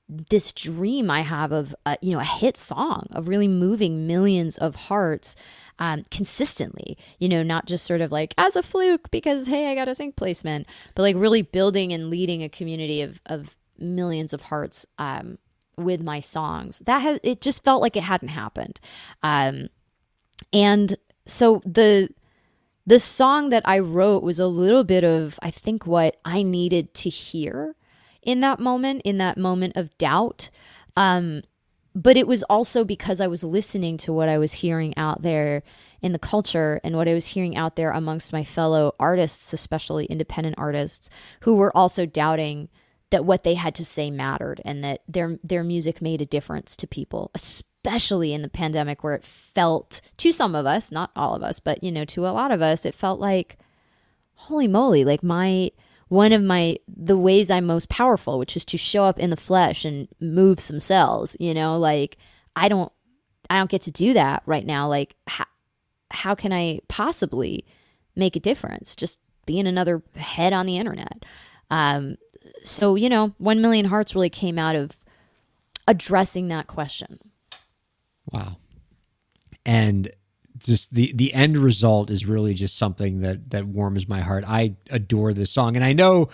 [0.09, 4.57] this dream I have of uh, you know a hit song of really moving millions
[4.59, 5.34] of hearts
[5.78, 6.96] um, consistently.
[7.18, 9.94] You know, not just sort of like as a fluke because hey, I got a
[9.94, 14.86] sync placement, but like really building and leading a community of of millions of hearts
[14.98, 15.38] um,
[15.76, 16.80] with my songs.
[16.80, 18.80] That has it just felt like it hadn't happened,
[19.22, 19.68] um,
[20.52, 20.96] and
[21.26, 22.11] so the
[22.86, 26.94] the song that I wrote was a little bit of I think what I needed
[26.94, 27.74] to hear
[28.26, 30.50] in that moment, in that moment of doubt.
[30.96, 31.42] Um,
[31.94, 35.62] but it was also because I was listening to what I was hearing out there
[36.02, 40.04] in the culture and what I was hearing out there amongst my fellow artists, especially
[40.06, 41.08] independent artists,
[41.40, 42.68] who were also doubting
[43.10, 46.76] that what they had to say mattered and that their their music made a difference
[46.76, 51.34] to people, especially in the pandemic where it felt to some of us, not all
[51.34, 53.56] of us, but you know, to a lot of us, it felt like
[54.34, 55.70] holy moly, like my
[56.09, 59.36] one of my the ways I'm most powerful, which is to show up in the
[59.36, 62.16] flesh and move some cells, you know, like
[62.54, 62.92] I don't
[63.50, 64.88] I don't get to do that right now.
[64.88, 65.46] Like how,
[66.11, 67.64] how can I possibly
[68.14, 71.24] make a difference just being another head on the internet?
[71.70, 72.16] Um,
[72.62, 74.96] so you know, one million hearts really came out of
[75.88, 77.18] addressing that question.
[78.30, 78.57] Wow.
[79.64, 80.11] And
[80.59, 84.44] just the the end result is really just something that that warms my heart.
[84.46, 86.30] I adore this song and I know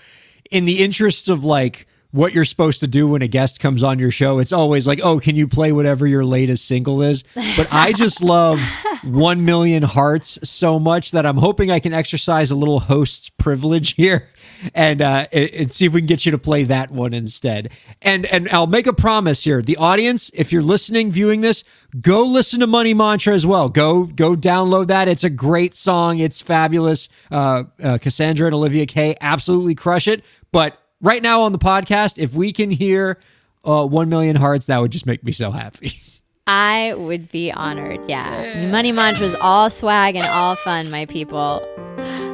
[0.50, 3.98] in the interests of like what you're supposed to do when a guest comes on
[3.98, 7.68] your show, it's always like, "Oh, can you play whatever your latest single is?" But
[7.72, 8.60] I just love
[9.02, 13.94] 1 million hearts so much that I'm hoping I can exercise a little host's privilege
[13.94, 14.28] here
[14.74, 17.70] and uh and, see if we can get you to play that one instead.
[18.02, 19.62] And and I'll make a promise here.
[19.62, 21.64] The audience, if you're listening, viewing this,
[22.00, 23.68] go listen to Money Mantra as well.
[23.68, 25.08] Go go download that.
[25.08, 26.18] It's a great song.
[26.18, 27.08] It's fabulous.
[27.30, 30.22] Uh, uh Cassandra and Olivia Kay absolutely crush it.
[30.52, 33.18] But right now on the podcast, if we can hear
[33.64, 36.00] uh 1 million hearts, that would just make me so happy.
[36.46, 38.00] I would be honored.
[38.08, 38.70] Yeah.
[38.70, 41.64] Money Mantra's all swag and all fun, my people.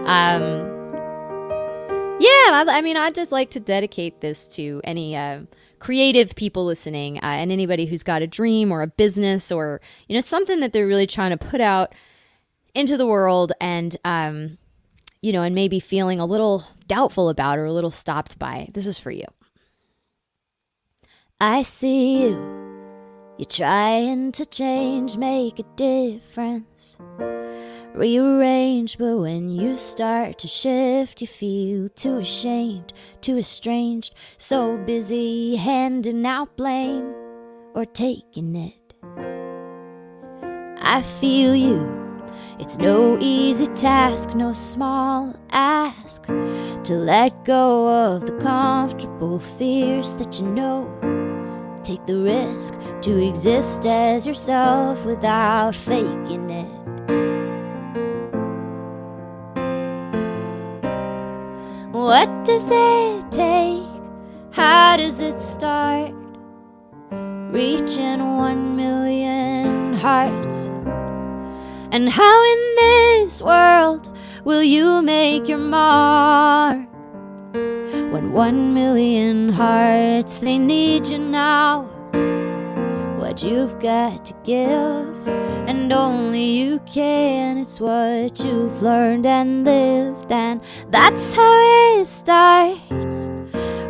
[0.07, 0.67] Um,
[2.19, 5.41] yeah, I, I mean, I'd just like to dedicate this to any uh,
[5.79, 10.15] creative people listening uh, and anybody who's got a dream or a business or, you
[10.15, 11.95] know, something that they're really trying to put out
[12.75, 14.57] into the world and, um,
[15.21, 18.69] you know, and maybe feeling a little doubtful about or a little stopped by.
[18.73, 19.25] This is for you.
[21.41, 22.59] I see you.
[23.39, 26.97] You're trying to change, make a difference.
[27.95, 35.57] Rearrange, but when you start to shift, you feel too ashamed, too estranged, so busy
[35.57, 37.15] handing out blame
[37.75, 38.95] or taking it.
[40.81, 42.08] I feel you.
[42.61, 50.41] It's no easy task, no small ask to let go of the comfortable fears that
[50.41, 50.91] you know.
[51.85, 56.79] Take the risk to exist as yourself without faking it.
[61.93, 63.87] What does it take?
[64.51, 66.13] How does it start?
[67.53, 70.69] Reaching one million hearts.
[71.91, 74.15] And how in this world
[74.45, 76.87] will you make your mark?
[77.53, 81.85] When one million hearts, they need you now.
[83.19, 85.29] What you've got to give,
[85.67, 87.57] and only you can.
[87.57, 90.61] It's what you've learned and lived, and
[90.91, 93.31] that's how it starts.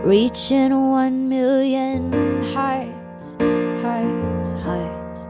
[0.05, 2.13] Reaching one million
[2.55, 3.37] hearts,
[3.83, 5.27] hearts, hearts.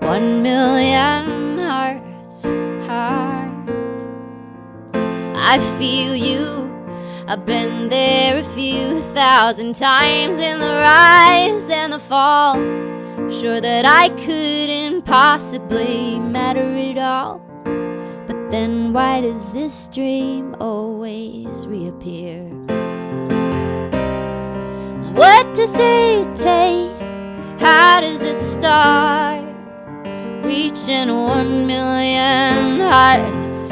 [0.00, 2.44] One million hearts,
[2.86, 4.08] hearts.
[4.94, 6.68] I feel you.
[7.26, 12.54] I've been there a few thousand times in the rise and the fall.
[13.30, 17.40] Sure that I couldn't possibly matter at all.
[18.26, 22.44] But then why does this dream always reappear?
[25.14, 26.98] What does it take?
[27.60, 29.47] How does it start?
[30.48, 33.70] Reaching one million hearts.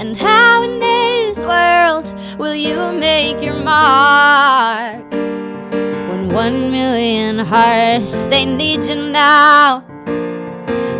[0.00, 5.08] And how in this world will you make your mark?
[5.12, 9.84] When one million hearts, they need you now.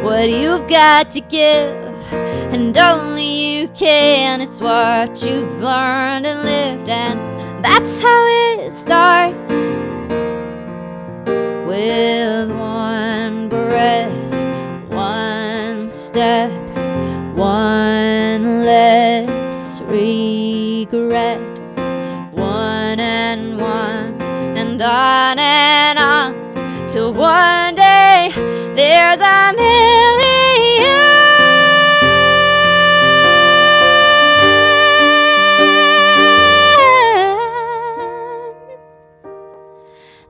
[0.04, 1.74] What you've got to give,
[2.54, 4.40] and only you can.
[4.40, 7.18] It's what you've learned and lived, and
[7.64, 8.26] that's how
[8.60, 9.62] it starts.
[11.66, 14.19] With one breath,
[20.92, 21.40] regret.
[22.32, 24.20] One and one,
[24.56, 28.30] and on and on, till one day
[28.74, 30.90] there's a million.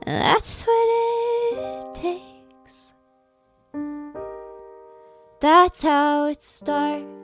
[0.05, 0.87] That's what
[1.53, 2.93] it takes.
[5.39, 7.20] That's how it starts.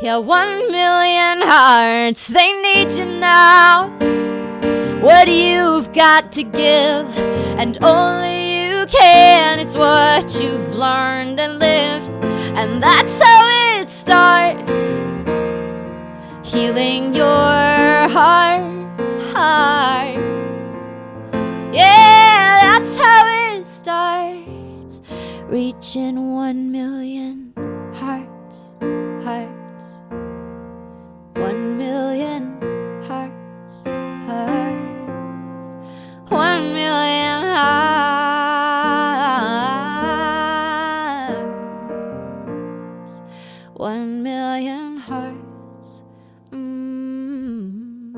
[0.00, 3.88] Yeah, one million hearts, they need you now.
[5.00, 7.06] What you've got to give,
[7.58, 9.60] and only you can.
[9.60, 12.08] It's what you've learned and lived,
[12.56, 14.96] and that's how it starts.
[16.42, 19.00] Healing your heart,
[19.32, 20.16] heart.
[21.74, 25.02] Yeah, that's how it starts.
[25.46, 27.52] Reaching one million
[27.94, 28.74] hearts,
[29.24, 29.63] hearts.
[31.36, 32.58] One million
[33.08, 35.68] hearts, hearts.
[36.30, 37.42] One million
[43.04, 43.22] hearts.
[43.74, 46.02] One million hearts.
[46.52, 48.14] Mm.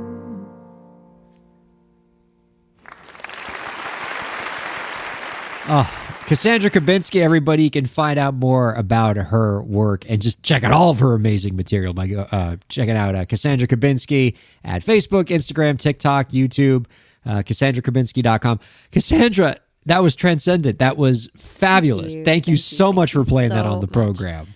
[5.68, 5.95] Ah,
[6.26, 10.72] Cassandra Kubinski, everybody you can find out more about her work and just check out
[10.72, 15.78] all of her amazing material by uh, checking out uh, Cassandra Kubinski at Facebook, Instagram,
[15.78, 16.86] TikTok, YouTube,
[17.24, 18.58] uh, CassandraKubinski.com.
[18.90, 19.54] Cassandra,
[19.86, 20.80] that was transcendent.
[20.80, 22.16] That was fabulous.
[22.16, 22.24] you.
[22.24, 23.92] Thank you, Thank so Thank much you for playing that on the much.
[23.92, 24.48] program.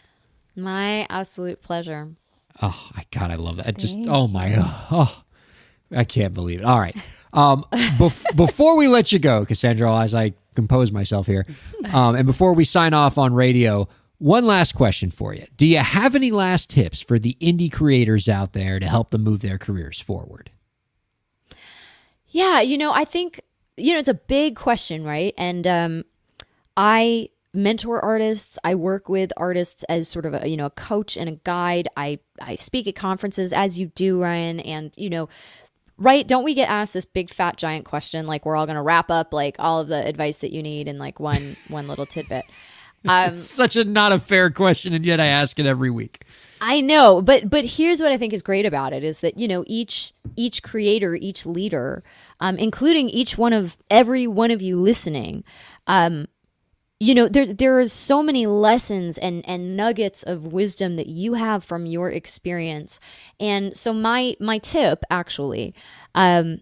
[0.57, 2.09] My absolute pleasure.
[2.61, 3.79] Oh, my God, I love that.
[3.79, 4.57] Just, oh, my,
[4.91, 5.23] oh,
[5.95, 6.64] I can't believe it.
[6.64, 6.97] All right.
[7.33, 11.47] Um, bef- before we let you go, Cassandra, as I compose myself here,
[11.93, 15.47] um, and before we sign off on radio, one last question for you.
[15.57, 19.22] Do you have any last tips for the indie creators out there to help them
[19.22, 20.51] move their careers forward?
[22.28, 23.41] Yeah, you know, I think
[23.76, 25.35] you know it's a big question, right?
[25.39, 26.05] And um,
[26.76, 28.59] I mentor artists.
[28.62, 31.89] I work with artists as sort of a you know a coach and a guide.
[31.97, 35.28] I I speak at conferences as you do, Ryan, and you know.
[36.01, 36.27] Right?
[36.27, 39.11] Don't we get asked this big fat giant question like we're all going to wrap
[39.11, 42.45] up like all of the advice that you need in like one one little tidbit.
[43.07, 46.25] Um, Such a not a fair question, and yet I ask it every week.
[46.61, 49.49] I know, but but here's what I think is great about it is that you
[49.49, 52.03] know each each creator, each leader,
[52.41, 55.45] um, including each one of every one of you listening,
[55.87, 56.27] um,
[57.01, 61.35] you know there there are so many lessons and and nuggets of wisdom that you
[61.35, 63.01] have from your experience,
[63.41, 65.75] and so my my tip actually,
[66.15, 66.61] um,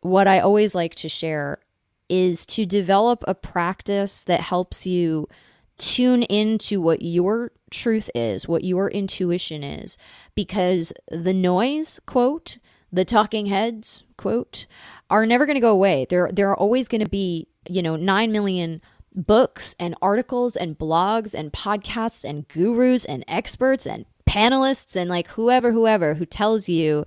[0.00, 1.60] what I always like to share
[2.08, 5.28] is to develop a practice that helps you
[5.76, 9.96] tune into what your truth is, what your intuition is,
[10.34, 12.58] because the noise, quote,
[12.92, 14.66] the talking heads, quote,
[15.10, 16.06] are never going to go away.
[16.08, 18.80] There, there are always going to be, you know, 9 million
[19.14, 25.28] books and articles and blogs and podcasts and gurus and experts and panelists and like
[25.28, 27.04] whoever, whoever who tells you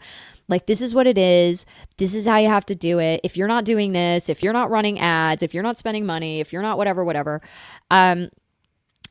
[0.48, 1.66] like this is what it is
[1.98, 3.22] this is how you have to do it.
[3.24, 6.40] If you're not doing this if you're not running ads if you're not spending money
[6.40, 7.42] if you're not whatever whatever
[7.92, 8.30] um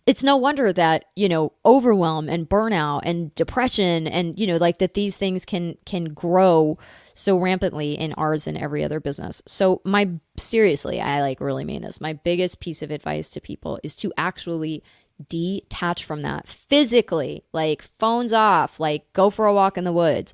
[0.07, 4.79] it's no wonder that you know overwhelm and burnout and depression and you know like
[4.79, 6.77] that these things can can grow
[7.21, 9.43] so rampantly in ours and every other business.
[9.47, 12.01] So my seriously i like really mean this.
[12.01, 14.83] My biggest piece of advice to people is to actually
[15.29, 20.33] detach from that physically like phones off like go for a walk in the woods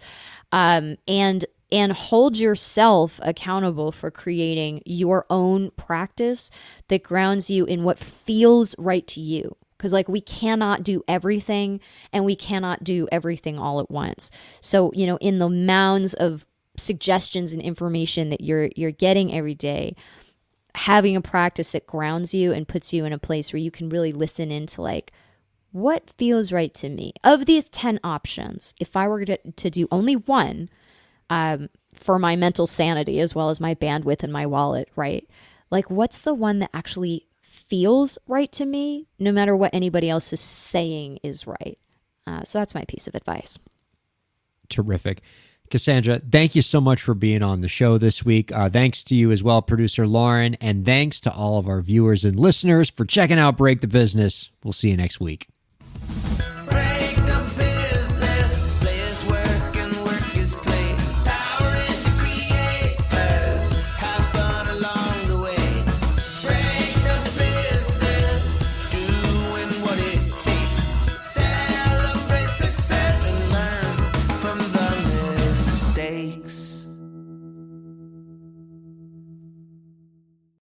[0.53, 6.51] um and and hold yourself accountable for creating your own practice
[6.89, 9.57] that grounds you in what feels right to you.
[9.77, 11.81] Because like we cannot do everything
[12.13, 14.31] and we cannot do everything all at once.
[14.61, 16.47] So you know in the mounds of
[16.79, 19.95] suggestions and information that you're you're getting every day
[20.77, 23.89] having a practice that grounds you and puts you in a place where you can
[23.89, 25.11] really listen into like
[25.73, 27.15] what feels right to me.
[27.25, 30.69] Of these 10 options if i were to, to do only one
[31.31, 35.27] um, for my mental sanity as well as my bandwidth and my wallet right?
[35.71, 40.31] Like what's the one that actually feels right to me no matter what anybody else
[40.35, 41.79] is saying is right?
[42.27, 43.59] Uh, so that's my piece of advice.
[44.69, 45.23] Terrific.
[45.71, 48.53] Cassandra, thank you so much for being on the show this week.
[48.53, 52.25] Uh, thanks to you as well, producer Lauren, and thanks to all of our viewers
[52.25, 54.51] and listeners for checking out Break the Business.
[54.65, 55.49] We'll see you next week.